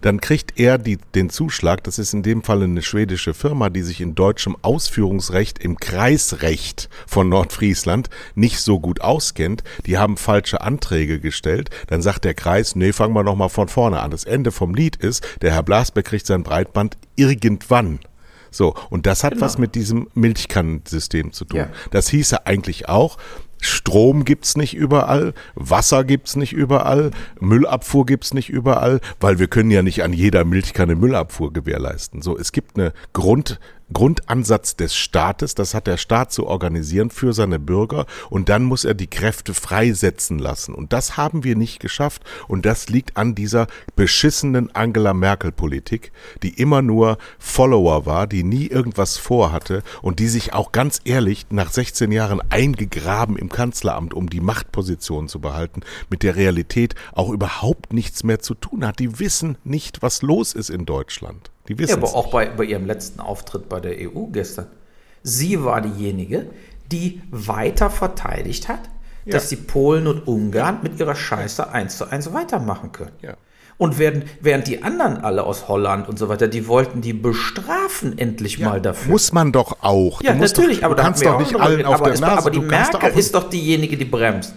[0.00, 3.82] Dann kriegt er die, den Zuschlag, das ist in dem Fall eine schwedische Firma, die
[3.82, 9.64] sich in deutschem Ausführungsrecht im Kreisrecht von Nordfriesland nicht so gut auskennt.
[9.86, 11.70] Die haben falsche Anträge gestellt.
[11.86, 14.10] Dann sagt der Kreis, nee, fangen wir nochmal von vorne an.
[14.10, 18.00] Das Ende vom Lied ist, der Herr Blasberg kriegt sein Breitband irgendwann.
[18.54, 19.46] So, und das hat genau.
[19.46, 21.58] was mit diesem Milchkannensystem zu tun.
[21.58, 21.68] Ja.
[21.90, 23.18] Das hieße eigentlich auch,
[23.66, 27.10] Strom gibt's nicht überall, Wasser gibt's nicht überall,
[27.40, 32.22] Müllabfuhr gibt's nicht überall, weil wir können ja nicht an jeder Milchkanne Müllabfuhr gewährleisten.
[32.22, 33.58] So, es gibt eine Grund,
[33.92, 38.84] Grundansatz des Staates, das hat der Staat zu organisieren für seine Bürger und dann muss
[38.84, 40.74] er die Kräfte freisetzen lassen.
[40.74, 46.12] Und das haben wir nicht geschafft und das liegt an dieser beschissenen Angela Merkel Politik,
[46.42, 51.46] die immer nur Follower war, die nie irgendwas vorhatte und die sich auch ganz ehrlich
[51.50, 57.30] nach 16 Jahren eingegraben im Kanzleramt, um die Machtposition zu behalten, mit der Realität auch
[57.30, 58.98] überhaupt nichts mehr zu tun hat.
[58.98, 61.53] Die wissen nicht, was los ist in Deutschland.
[61.68, 64.66] Die wissen ja, aber auch bei, bei ihrem letzten Auftritt bei der EU gestern.
[65.22, 66.46] Sie war diejenige,
[66.92, 68.80] die weiter verteidigt hat,
[69.24, 69.32] ja.
[69.32, 73.12] dass die Polen und Ungarn mit ihrer Scheiße eins zu eins weitermachen können.
[73.22, 73.34] Ja.
[73.76, 78.16] Und während, während die anderen alle aus Holland und so weiter, die wollten die bestrafen
[78.18, 79.10] endlich ja, mal dafür.
[79.10, 80.22] Muss man doch auch.
[80.22, 82.38] Ja, natürlich, doch, aber du kannst doch nicht allen auf aber der Nase.
[82.38, 84.54] Aber die Merkel ist doch diejenige, die bremst.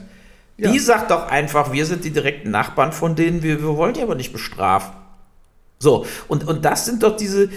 [0.57, 4.01] Die sagt doch einfach, wir sind die direkten Nachbarn von denen, wir, wir wollen die
[4.01, 4.93] aber nicht bestrafen.
[5.79, 7.49] So, und, und das sind doch diese,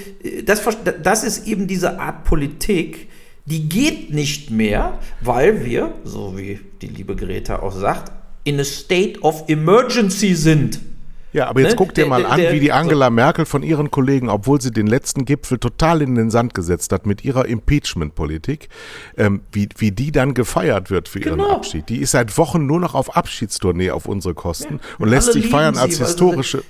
[0.44, 0.62] das,
[1.02, 3.08] das ist eben diese Art Politik,
[3.46, 8.12] die geht nicht mehr, weil wir, so wie die liebe Greta auch sagt,
[8.44, 10.80] in a state of emergency sind.
[11.32, 11.76] Ja, aber jetzt ne?
[11.76, 13.12] guck dir mal der, an, der, wie die Angela so.
[13.12, 17.06] Merkel von ihren Kollegen, obwohl sie den letzten Gipfel total in den Sand gesetzt hat
[17.06, 18.68] mit ihrer Impeachment-Politik,
[19.16, 21.52] ähm, wie, wie die dann gefeiert wird für ihren genau.
[21.52, 21.88] Abschied.
[21.88, 25.48] Die ist seit Wochen nur noch auf Abschiedstournee auf unsere Kosten ja, und lässt sich
[25.48, 26.64] feiern als sie, historische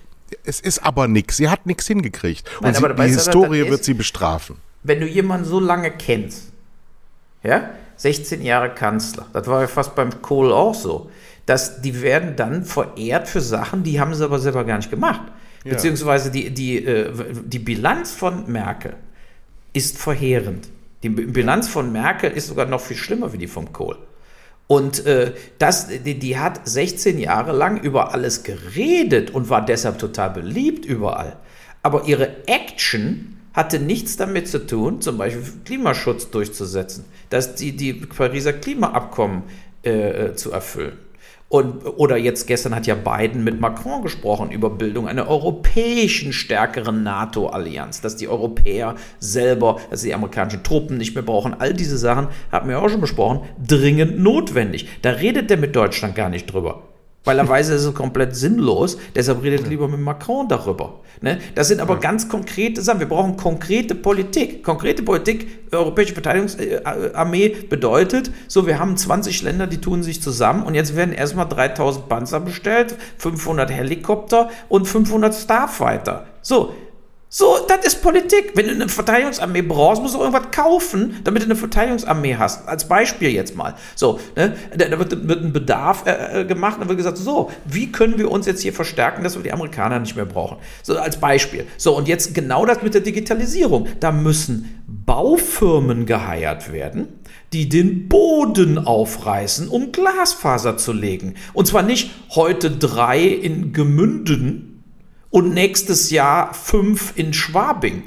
[0.44, 1.36] es ist aber nichts.
[1.36, 2.48] Sie hat nichts hingekriegt.
[2.60, 4.56] Und Nein, sie, die Historie wird sie bestrafen.
[4.82, 6.52] Wenn du jemanden so lange kennst,
[7.42, 11.10] ja, 16 Jahre Kanzler, das war ja fast beim Kohl auch so,
[11.46, 15.22] dass die werden dann verehrt für Sachen, die haben sie aber selber gar nicht gemacht.
[15.64, 15.72] Ja.
[15.72, 17.12] Beziehungsweise die, die, äh,
[17.44, 18.94] die Bilanz von Merkel
[19.72, 20.68] ist verheerend.
[21.02, 23.96] Die Bilanz von Merkel ist sogar noch viel schlimmer wie die vom Kohl.
[24.70, 29.98] Und äh, das, die, die, hat 16 Jahre lang über alles geredet und war deshalb
[29.98, 31.38] total beliebt überall.
[31.82, 37.94] Aber ihre Action hatte nichts damit zu tun, zum Beispiel Klimaschutz durchzusetzen, dass die, die
[37.94, 39.42] Pariser Klimaabkommen
[39.84, 39.90] äh,
[40.26, 40.96] äh zu erfüllen.
[41.50, 47.02] Und, oder jetzt gestern hat ja Biden mit Macron gesprochen über Bildung einer europäischen stärkeren
[47.02, 51.54] NATO-Allianz, dass die Europäer selber, dass sie die amerikanischen Truppen nicht mehr brauchen.
[51.58, 54.88] All diese Sachen haben wir auch schon besprochen, dringend notwendig.
[55.02, 56.89] Da redet der mit Deutschland gar nicht drüber.
[57.24, 58.96] Weil er weiß, es ist komplett sinnlos.
[59.14, 61.00] Deshalb redet lieber mit Macron darüber.
[61.20, 61.38] Ne?
[61.54, 62.00] Das sind aber ja.
[62.00, 63.00] ganz konkrete Sachen.
[63.00, 64.64] Wir brauchen konkrete Politik.
[64.64, 70.74] Konkrete Politik, Europäische Verteidigungsarmee bedeutet, so, wir haben 20 Länder, die tun sich zusammen und
[70.74, 76.26] jetzt werden erstmal 3000 Panzer bestellt, 500 Helikopter und 500 Starfighter.
[76.40, 76.72] So,
[77.32, 78.52] so, das ist Politik.
[78.56, 82.66] Wenn du eine Verteidigungsarmee brauchst, musst du irgendwas kaufen, damit du eine Verteidigungsarmee hast.
[82.66, 83.76] Als Beispiel jetzt mal.
[83.94, 84.56] So, ne?
[84.76, 88.32] da, wird, wird, ein Bedarf äh, äh gemacht, dann wird gesagt, so, wie können wir
[88.32, 90.56] uns jetzt hier verstärken, dass wir die Amerikaner nicht mehr brauchen?
[90.82, 91.68] So, als Beispiel.
[91.76, 93.86] So, und jetzt genau das mit der Digitalisierung.
[94.00, 97.06] Da müssen Baufirmen geheiert werden,
[97.52, 101.34] die den Boden aufreißen, um Glasfaser zu legen.
[101.52, 104.69] Und zwar nicht heute drei in Gemünden,
[105.30, 108.02] und nächstes Jahr fünf in Schwabing,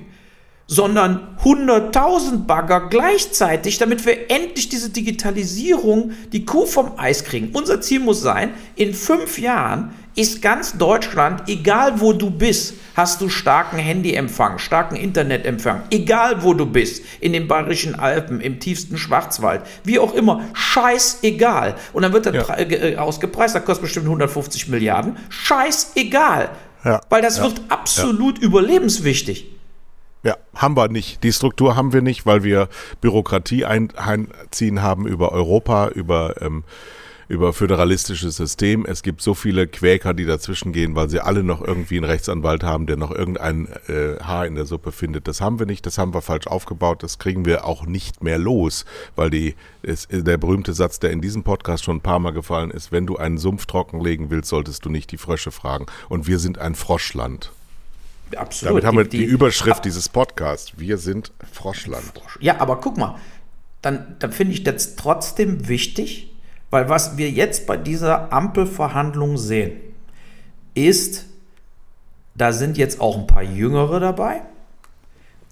[0.68, 7.50] sondern 100.000 Bagger gleichzeitig, damit wir endlich diese Digitalisierung, die Kuh vom Eis kriegen.
[7.54, 13.20] Unser Ziel muss sein, in fünf Jahren ist ganz Deutschland, egal wo du bist, hast
[13.22, 18.98] du starken Handyempfang, starken Internetempfang, egal wo du bist, in den Bayerischen Alpen, im tiefsten
[18.98, 21.76] Schwarzwald, wie auch immer, scheißegal.
[21.94, 22.58] Und dann wird das ja.
[22.58, 26.52] Äh, ausgepreist, das kostet bestimmt 150 Milliarden, scheißegal.
[26.84, 27.02] Ja.
[27.10, 27.44] Weil das ja.
[27.44, 28.46] wird absolut ja.
[28.46, 29.48] überlebenswichtig.
[30.24, 31.24] Ja, haben wir nicht.
[31.24, 32.70] Die Struktur haben wir nicht, weil wir
[33.02, 36.64] Bürokratie einziehen haben über Europa, über, ähm,
[37.28, 38.86] über föderalistisches System.
[38.86, 42.64] Es gibt so viele Quäker, die dazwischen gehen, weil sie alle noch irgendwie einen Rechtsanwalt
[42.64, 45.28] haben, der noch irgendein äh, Haar in der Suppe findet.
[45.28, 48.38] Das haben wir nicht, das haben wir falsch aufgebaut, das kriegen wir auch nicht mehr
[48.38, 52.32] los, weil die, ist, der berühmte Satz, der in diesem Podcast schon ein paar Mal
[52.32, 55.86] gefallen ist, wenn du einen Sumpf trockenlegen willst, solltest du nicht die Frösche fragen.
[56.10, 57.52] Und wir sind ein Froschland.
[58.36, 58.72] Absolut.
[58.72, 60.74] Damit haben wir die, die Überschrift dieses Podcasts.
[60.78, 62.14] Wir sind Froschland.
[62.40, 63.16] Ja, aber guck mal,
[63.82, 66.33] dann, dann finde ich das trotzdem wichtig,
[66.74, 69.74] weil was wir jetzt bei dieser Ampelverhandlung sehen,
[70.74, 71.28] ist,
[72.34, 74.42] da sind jetzt auch ein paar Jüngere dabei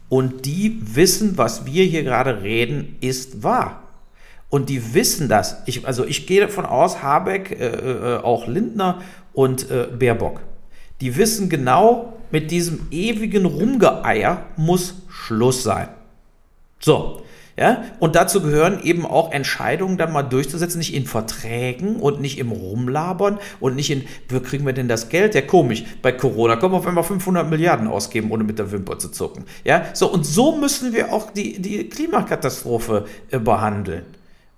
[0.09, 3.83] und die wissen, was wir hier gerade reden, ist wahr.
[4.49, 5.61] Und die wissen das.
[5.67, 10.41] Ich, also ich gehe davon aus, Habeck, äh, äh, auch Lindner und äh, Baerbock,
[11.01, 15.89] die wissen genau, mit diesem ewigen Rumgeeier muss Schluss sein.
[16.79, 17.21] So,
[17.57, 22.39] Ja, und dazu gehören eben auch Entscheidungen dann mal durchzusetzen, nicht in Verträgen und nicht
[22.39, 25.35] im Rumlabern und nicht in, wo kriegen wir denn das Geld?
[25.35, 25.83] Ja, komisch.
[26.01, 29.45] Bei Corona können wir auf einmal 500 Milliarden ausgeben, ohne mit der Wimper zu zucken.
[29.63, 34.05] Ja, so, und so müssen wir auch die, die Klimakatastrophe äh, behandeln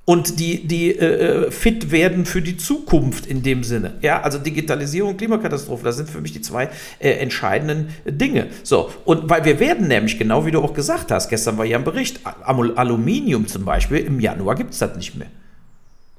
[0.06, 3.94] und die, die äh, äh, fit werden für die Zukunft in dem Sinne.
[4.02, 8.48] Ja, also Digitalisierung, Klimakatastrophe, das sind für mich die zwei äh, entscheidenden Dinge.
[8.64, 11.78] So, und weil wir werden nämlich, genau wie du auch gesagt hast, gestern war ja
[11.78, 15.28] ein Bericht, Aluminium zum Beispiel, im Januar gibt es das nicht mehr.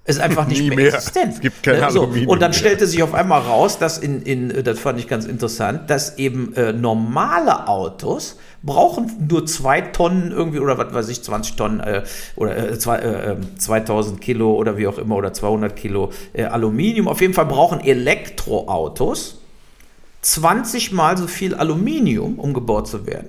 [0.07, 1.35] Ist einfach nicht mehr, mehr, existent.
[1.35, 1.91] Es gibt kein ne?
[1.91, 2.03] So.
[2.27, 5.89] Und dann stellte sich auf einmal raus, dass in, in das fand ich ganz interessant,
[5.89, 11.57] dass eben äh, normale Autos brauchen nur zwei Tonnen irgendwie oder was weiß ich, 20
[11.57, 12.03] Tonnen äh,
[12.37, 16.45] oder äh, zwei, äh, 2000 ähm, Kilo oder wie auch immer oder 200 Kilo äh,
[16.45, 17.09] Aluminium.
[17.09, 19.41] Auf jeden Fall brauchen Elektroautos
[20.21, 23.29] 20 mal so viel Aluminium, um gebaut zu werden,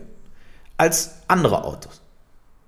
[0.78, 2.02] als andere Autos.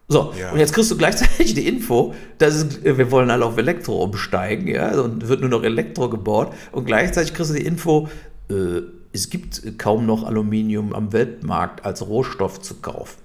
[0.10, 0.52] So, ja.
[0.52, 4.68] und jetzt kriegst du gleichzeitig die Info, dass es, wir wollen alle auf Elektro umsteigen,
[4.68, 6.54] ja, und wird nur noch Elektro gebaut.
[6.72, 8.08] Und gleichzeitig kriegst du die Info,
[8.50, 8.82] äh,
[9.12, 13.18] es gibt kaum noch Aluminium am Weltmarkt als Rohstoff zu kaufen.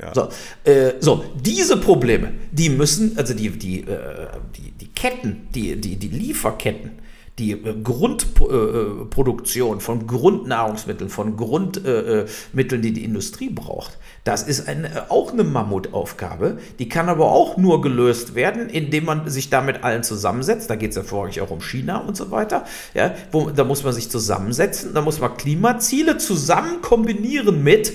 [0.00, 0.14] Ja.
[0.14, 0.28] So,
[0.64, 5.96] äh, so, diese Probleme, die müssen, also die, die, äh, die, die Ketten, die, die,
[5.96, 6.92] die Lieferketten,
[7.38, 15.02] die äh, Grundproduktion von Grundnahrungsmitteln, von Grundmitteln, die die Industrie braucht, das ist eine, äh,
[15.08, 16.58] auch eine Mammutaufgabe.
[16.78, 20.70] Die kann aber auch nur gelöst werden, indem man sich da mit allen zusammensetzt.
[20.70, 22.64] Da geht es ja vorrangig auch um China und so weiter.
[22.94, 27.92] Ja, wo, da muss man sich zusammensetzen, da muss man Klimaziele zusammen kombinieren mit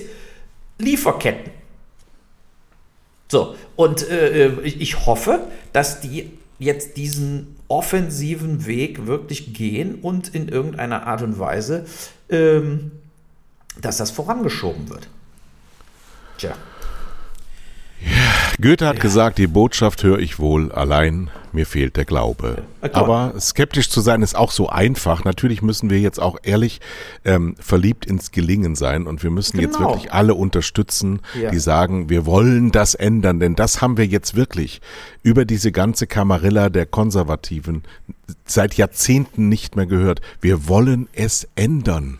[0.78, 1.52] Lieferketten.
[3.30, 5.40] So, und äh, ich hoffe,
[5.72, 11.84] dass die jetzt diesen offensiven Weg wirklich gehen und in irgendeiner Art und Weise,
[12.30, 12.90] ähm,
[13.80, 15.08] dass das vorangeschoben wird.
[16.38, 16.54] Tja.
[18.60, 19.02] Goethe hat ja.
[19.02, 22.62] gesagt, die Botschaft höre ich wohl, allein mir fehlt der Glaube.
[22.82, 25.24] Ja, Aber skeptisch zu sein ist auch so einfach.
[25.24, 26.80] Natürlich müssen wir jetzt auch ehrlich
[27.24, 29.68] ähm, verliebt ins Gelingen sein und wir müssen genau.
[29.68, 31.50] jetzt wirklich alle unterstützen, ja.
[31.50, 34.80] die sagen, wir wollen das ändern, denn das haben wir jetzt wirklich
[35.22, 37.84] über diese ganze Kamarilla der Konservativen
[38.44, 40.20] seit Jahrzehnten nicht mehr gehört.
[40.40, 42.18] Wir wollen es ändern.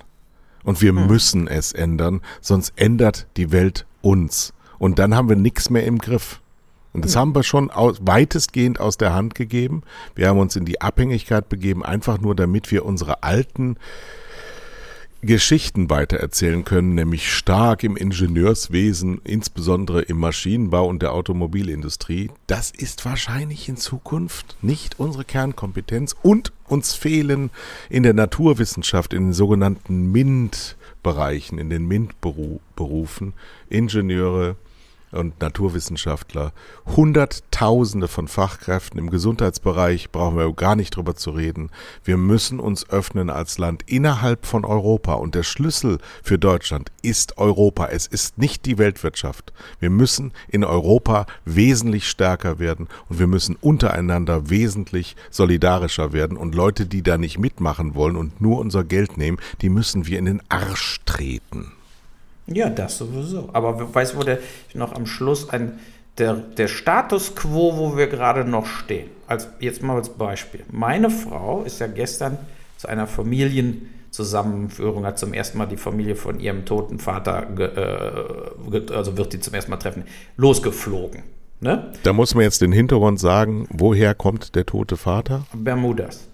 [0.64, 1.06] Und wir hm.
[1.06, 4.52] müssen es ändern, sonst ändert die Welt uns.
[4.78, 6.40] Und dann haben wir nichts mehr im Griff.
[6.92, 9.82] Und das haben wir schon aus, weitestgehend aus der Hand gegeben.
[10.14, 13.76] Wir haben uns in die Abhängigkeit begeben, einfach nur damit wir unsere alten
[15.20, 22.30] Geschichten weitererzählen können, nämlich stark im Ingenieurswesen, insbesondere im Maschinenbau und der Automobilindustrie.
[22.46, 27.50] Das ist wahrscheinlich in Zukunft nicht unsere Kernkompetenz und uns fehlen
[27.90, 30.12] in der Naturwissenschaft, in den sogenannten
[31.08, 33.32] MINT-Bereichen, in den MINT-Berufen
[33.70, 34.56] Ingenieure,
[35.12, 36.52] und Naturwissenschaftler,
[36.86, 41.70] Hunderttausende von Fachkräften im Gesundheitsbereich, brauchen wir gar nicht drüber zu reden.
[42.04, 47.38] Wir müssen uns öffnen als Land innerhalb von Europa und der Schlüssel für Deutschland ist
[47.38, 47.86] Europa.
[47.86, 49.52] Es ist nicht die Weltwirtschaft.
[49.80, 56.54] Wir müssen in Europa wesentlich stärker werden und wir müssen untereinander wesentlich solidarischer werden und
[56.54, 60.26] Leute, die da nicht mitmachen wollen und nur unser Geld nehmen, die müssen wir in
[60.26, 61.72] den Arsch treten.
[62.48, 63.50] Ja, das sowieso.
[63.52, 64.38] Aber weißt du, wo der
[64.74, 65.78] noch am Schluss ein,
[66.16, 69.08] der, der Status quo, wo wir gerade noch stehen.
[69.26, 70.64] Als, jetzt mal als Beispiel.
[70.70, 72.38] Meine Frau ist ja gestern
[72.76, 79.16] zu einer Familienzusammenführung, hat zum ersten Mal die Familie von ihrem toten Vater, äh, also
[79.16, 80.04] wird die zum ersten Mal treffen,
[80.36, 81.22] losgeflogen.
[81.60, 81.92] Ne?
[82.04, 85.44] Da muss man jetzt den Hintergrund sagen, woher kommt der tote Vater?
[85.52, 86.28] Bermudas.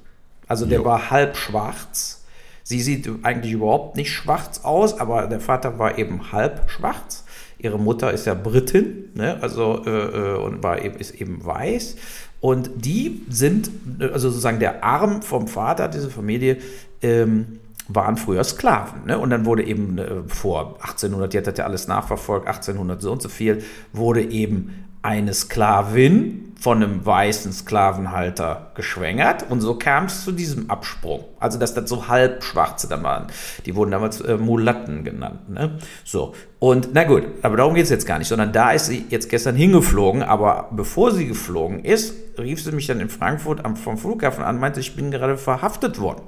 [0.47, 0.85] Also der jo.
[0.85, 2.24] war halb schwarz
[2.65, 7.25] Sie sieht eigentlich überhaupt nicht schwarz aus, aber der Vater war eben halb schwarz.
[7.59, 9.39] Ihre Mutter ist ja Britin, ne?
[9.43, 11.97] also äh, äh und war eben, ist eben weiß.
[12.41, 16.57] Und die sind, also sozusagen der Arm vom Vater, diese Familie,
[17.03, 19.05] ähm, waren früher Sklaven.
[19.07, 19.19] Ne?
[19.19, 23.21] Und dann wurde eben äh, vor 1800, die hat ja alles nachverfolgt, 1800 so und
[23.21, 23.63] so viel,
[23.93, 30.71] wurde eben eine Sklavin von einem weißen Sklavenhalter geschwängert und so kam es zu diesem
[30.71, 31.25] Absprung.
[31.39, 33.27] Also dass das so halbschwarze da waren.
[33.67, 35.49] Die wurden damals äh, Mulatten genannt.
[35.49, 35.79] Ne?
[36.05, 39.05] So, und na gut, aber darum geht es jetzt gar nicht, sondern da ist sie
[39.11, 43.77] jetzt gestern hingeflogen, aber bevor sie geflogen ist, rief sie mich dann in Frankfurt am,
[43.77, 46.23] vom Flughafen an, meinte, ich bin gerade verhaftet worden.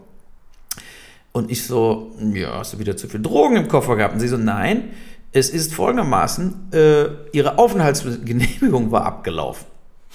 [1.33, 4.15] Und ich so, ja, hast du wieder zu viel Drogen im Koffer gehabt?
[4.15, 4.91] Und sie so, nein,
[5.33, 9.67] es ist folgendermaßen, äh, ihre Aufenthaltsgenehmigung war abgelaufen.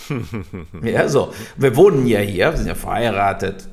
[0.84, 1.34] ja, so.
[1.58, 3.68] Wir wohnen ja hier, wir sind ja verheiratet.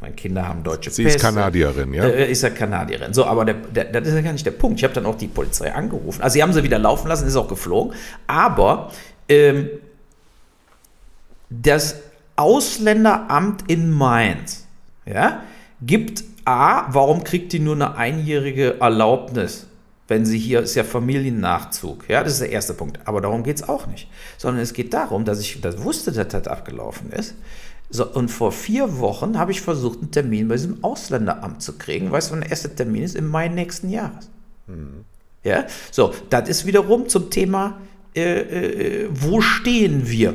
[0.00, 1.16] Meine Kinder haben deutsche Sie Pässe.
[1.16, 2.04] ist Kanadierin, ja?
[2.04, 3.14] Äh, ist ja Kanadierin.
[3.14, 4.78] So, aber der, der, das ist ja gar nicht der Punkt.
[4.78, 6.22] Ich habe dann auch die Polizei angerufen.
[6.22, 7.94] Also, sie haben sie wieder laufen lassen, ist auch geflogen.
[8.26, 8.90] Aber
[9.28, 9.68] Ähm,
[11.50, 12.00] das
[12.36, 14.66] Ausländeramt in Mainz
[15.06, 15.42] ja,
[15.82, 19.66] gibt A, warum kriegt die nur eine einjährige Erlaubnis?
[20.08, 22.08] Wenn sie hier ist ja Familiennachzug.
[22.08, 22.98] Ja, das ist der erste Punkt.
[23.04, 24.08] Aber darum geht es auch nicht.
[24.38, 27.34] Sondern es geht darum, dass ich das wusste, dass das abgelaufen ist.
[27.90, 32.10] So, und vor vier Wochen habe ich versucht, einen Termin bei diesem Ausländeramt zu kriegen.
[32.10, 33.16] Weißt du, der erste Termin ist?
[33.16, 34.30] Im Mai nächsten Jahres.
[34.66, 35.04] Mhm.
[35.44, 37.78] Ja, so, das ist wiederum zum Thema,
[38.14, 38.40] äh,
[39.04, 40.34] äh, wo stehen wir?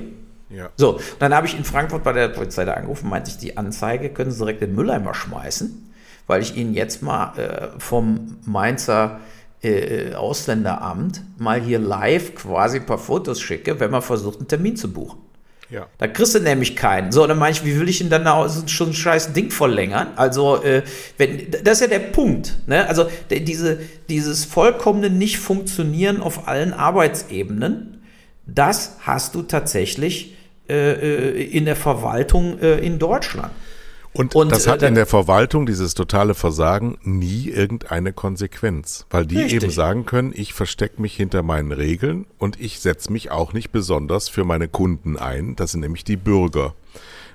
[0.49, 0.69] Ja.
[0.75, 4.09] So, dann habe ich in Frankfurt bei der Polizei da angerufen, meinte ich, die Anzeige
[4.09, 5.91] können Sie direkt in den Mülleimer schmeißen,
[6.27, 9.19] weil ich Ihnen jetzt mal äh, vom Mainzer
[9.63, 14.75] äh, Ausländeramt mal hier live quasi ein paar Fotos schicke, wenn man versucht, einen Termin
[14.75, 15.19] zu buchen.
[15.69, 15.87] Ja.
[15.97, 17.11] Da kriegst du nämlich keinen.
[17.11, 18.27] So, dann meine ich, wie will ich denn dann
[18.67, 20.09] schon ein scheiß Ding verlängern?
[20.15, 20.83] Also, äh,
[21.17, 22.59] wenn, das ist ja der Punkt.
[22.67, 22.87] Ne?
[22.87, 28.03] Also, der, diese, dieses vollkommene Nicht-Funktionieren auf allen Arbeitsebenen,
[28.45, 30.35] das hast du tatsächlich
[30.69, 33.51] äh, äh in der Verwaltung äh, in Deutschland.
[34.13, 39.25] Und, und das hat äh, in der Verwaltung dieses totale Versagen nie irgendeine Konsequenz, weil
[39.25, 39.63] die richtig.
[39.63, 43.71] eben sagen können, ich verstecke mich hinter meinen Regeln und ich setze mich auch nicht
[43.71, 46.75] besonders für meine Kunden ein, das sind nämlich die Bürger.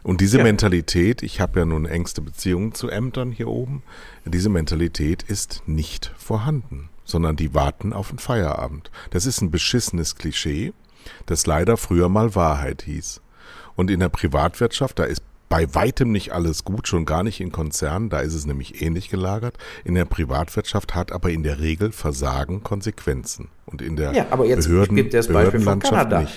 [0.05, 0.45] Und diese ja.
[0.45, 3.83] Mentalität, ich habe ja nun engste Beziehungen zu Ämtern hier oben,
[4.25, 8.93] diese Mentalität ist nicht vorhanden, sondern die warten auf den Feierabend.
[9.11, 10.73] Das ist ein beschissenes Klischee,
[11.27, 13.21] das leider früher mal Wahrheit hieß.
[13.75, 17.53] Und in der Privatwirtschaft, da ist bei weitem nicht alles gut, schon gar nicht in
[17.53, 19.57] Konzernen, da ist es nämlich ähnlich gelagert.
[19.85, 23.49] In der Privatwirtschaft hat aber in der Regel Versagen Konsequenzen.
[23.67, 26.21] Und in der ja, aber jetzt Behörden, gibt es Beispiel von Kanada.
[26.21, 26.35] Nicht.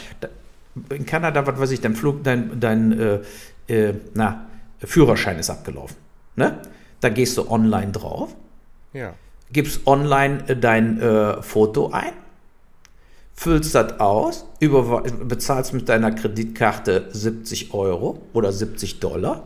[0.89, 3.19] In Kanada, was weiß ich, dein Flug, dein, dein äh,
[3.67, 4.47] äh, na,
[4.79, 5.97] Führerschein ist abgelaufen.
[6.35, 6.59] Ne?
[7.01, 8.35] Da gehst du online drauf,
[8.93, 9.13] ja.
[9.51, 12.13] gibst online äh, dein äh, Foto ein
[13.35, 19.43] füllst das aus, bezahlst mit deiner Kreditkarte 70 Euro oder 70 Dollar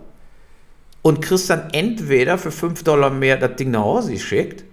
[1.01, 4.65] und kriegst dann entweder für 5 Dollar mehr das Ding nach Hause geschickt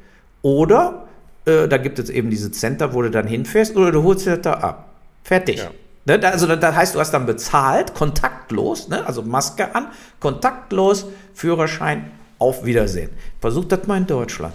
[0.42, 1.06] oder
[1.44, 4.40] äh, da gibt es eben diese Center, wo du dann hinfährst oder du holst das
[4.40, 4.88] da ab.
[5.22, 5.58] Fertig.
[5.58, 5.70] Ja.
[6.04, 9.88] Ne, also das heißt, du hast dann bezahlt, kontaktlos, ne, also Maske an,
[10.18, 13.10] kontaktlos, Führerschein, auf Wiedersehen.
[13.40, 14.52] Versuch das mal in Deutschland.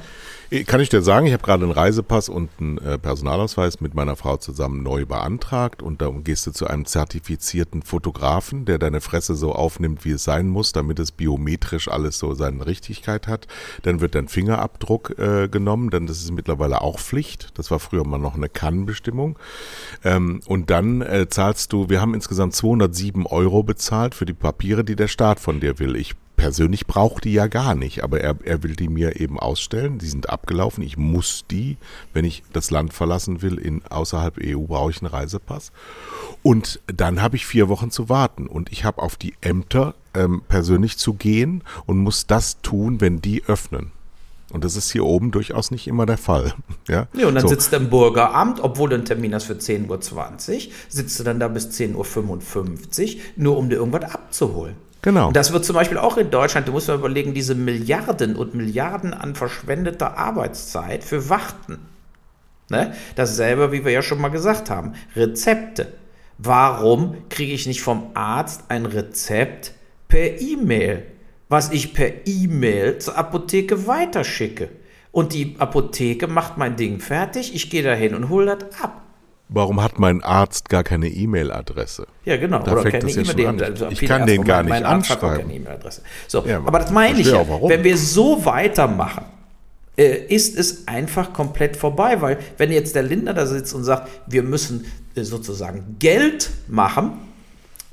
[0.65, 4.15] Kann ich dir sagen, ich habe gerade einen Reisepass und einen äh, Personalausweis mit meiner
[4.15, 9.35] Frau zusammen neu beantragt und da gehst du zu einem zertifizierten Fotografen, der deine Fresse
[9.35, 13.47] so aufnimmt, wie es sein muss, damit es biometrisch alles so seine Richtigkeit hat.
[13.83, 17.49] Dann wird dein Fingerabdruck äh, genommen, denn das ist mittlerweile auch Pflicht.
[17.57, 19.37] Das war früher mal noch eine Kannbestimmung.
[20.05, 24.85] Ähm, und dann äh, zahlst du, wir haben insgesamt 207 Euro bezahlt für die Papiere,
[24.85, 25.97] die der Staat von dir will.
[25.97, 29.97] Ich persönlich brauche die ja gar nicht, aber er, er will die mir eben ausstellen.
[29.97, 30.83] Die sind abgelaufen.
[30.83, 31.77] Ich muss die,
[32.13, 35.71] wenn ich das Land verlassen will, in außerhalb EU brauche ich einen Reisepass.
[36.43, 40.43] Und dann habe ich vier Wochen zu warten und ich habe auf die Ämter ähm,
[40.47, 43.91] persönlich zu gehen und muss das tun, wenn die öffnen.
[44.51, 46.53] Und das ist hier oben durchaus nicht immer der Fall.
[46.87, 47.49] Ja, ja und dann so.
[47.49, 49.87] sitzt du im Bürgeramt, obwohl du einen Termin hast für 10.20
[50.53, 51.95] Uhr, sitzt du dann da bis 10.55
[53.15, 54.75] Uhr, nur um dir irgendwas abzuholen.
[55.07, 55.27] Genau.
[55.27, 58.55] Und das wird zum Beispiel auch in Deutschland, du musst mal überlegen, diese Milliarden und
[58.55, 61.79] Milliarden an verschwendeter Arbeitszeit für Warten.
[62.69, 62.93] Ne?
[63.15, 65.93] Dasselbe, wie wir ja schon mal gesagt haben, Rezepte.
[66.37, 69.71] Warum kriege ich nicht vom Arzt ein Rezept
[70.09, 71.05] per E-Mail,
[71.47, 74.67] was ich per E-Mail zur Apotheke weiterschicke?
[75.13, 79.06] Und die Apotheke macht mein Ding fertig, ich gehe dahin und hole das ab.
[79.49, 82.05] Warum hat mein Arzt gar keine E-Mail-Adresse?
[82.25, 82.59] Ja, genau.
[82.59, 83.63] Da Oder keine E-Mail.
[83.63, 85.65] Also ich kann den gar nicht anschreiben.
[86.27, 87.45] So, ja, aber das meine ich ja.
[87.47, 89.23] Wenn wir so weitermachen,
[89.97, 94.09] äh, ist es einfach komplett vorbei, weil wenn jetzt der Lindner da sitzt und sagt,
[94.27, 94.85] wir müssen
[95.15, 97.13] äh, sozusagen Geld machen,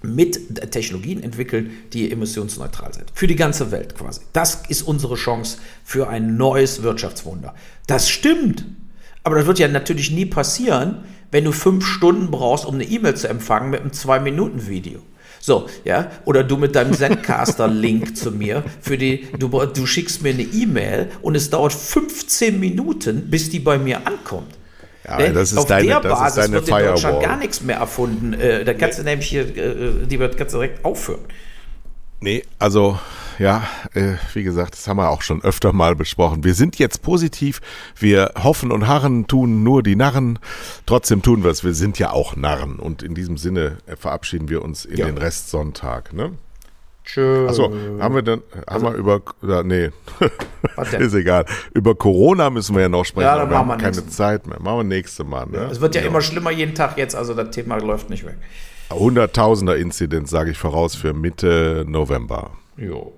[0.03, 3.11] mit Technologien entwickeln, die emissionsneutral sind.
[3.15, 4.21] Für die ganze Welt quasi.
[4.35, 7.55] Das ist unsere Chance für ein neues Wirtschaftswunder.
[7.87, 8.67] Das stimmt.
[9.23, 13.16] Aber das wird ja natürlich nie passieren, wenn du fünf Stunden brauchst, um eine E-Mail
[13.16, 15.01] zu empfangen mit einem Zwei-Minuten-Video.
[15.41, 20.28] So, ja, oder du mit deinem Zencaster-Link zu mir, für die, du, du schickst mir
[20.28, 24.55] eine E-Mail und es dauert 15 Minuten, bis die bei mir ankommt.
[25.05, 25.32] Ja, ne?
[25.32, 27.78] das ist Auf deine, der das Basis ist deine wird in Deutschland gar nichts mehr
[27.78, 28.35] erfunden.
[28.35, 29.05] Äh, da kannst nee.
[29.05, 31.24] du nämlich hier, äh, die wird ganz direkt aufhören.
[32.20, 32.97] Nee, also
[33.39, 33.64] ja,
[33.95, 36.45] äh, wie gesagt, das haben wir auch schon öfter mal besprochen.
[36.45, 37.61] Wir sind jetzt positiv,
[37.99, 40.39] wir hoffen und harren, tun nur die Narren.
[40.87, 42.78] Trotzdem tun wir es, wir sind ja auch Narren.
[42.78, 45.07] Und in diesem Sinne äh, verabschieden wir uns in ja.
[45.07, 46.12] den Restsonntag.
[46.12, 46.32] Ne?
[47.05, 47.47] Tschö.
[47.49, 47.70] Achso,
[48.01, 49.91] haben wir dann, haben Also wir über, ja, nee,
[50.99, 51.45] ist egal.
[51.74, 54.47] Über Corona müssen wir ja noch sprechen, Ja, dann wir machen wir keine nächstes Zeit
[54.47, 54.59] mehr.
[54.61, 55.68] Machen wir nächste Mal, ne?
[55.70, 58.37] Es wird ja, immer schlimmer jeden Tag jetzt, also das Thema läuft nicht weg.
[58.91, 62.53] Hunderttausender Inzidenz, sage ich voraus, für Mitte November.
[62.76, 63.12] Jo.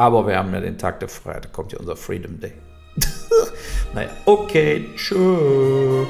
[0.00, 2.54] Aber wir haben ja den Tag der Freiheit, da kommt ja unser Freedom Day.
[3.94, 6.08] naja, okay, tschüss.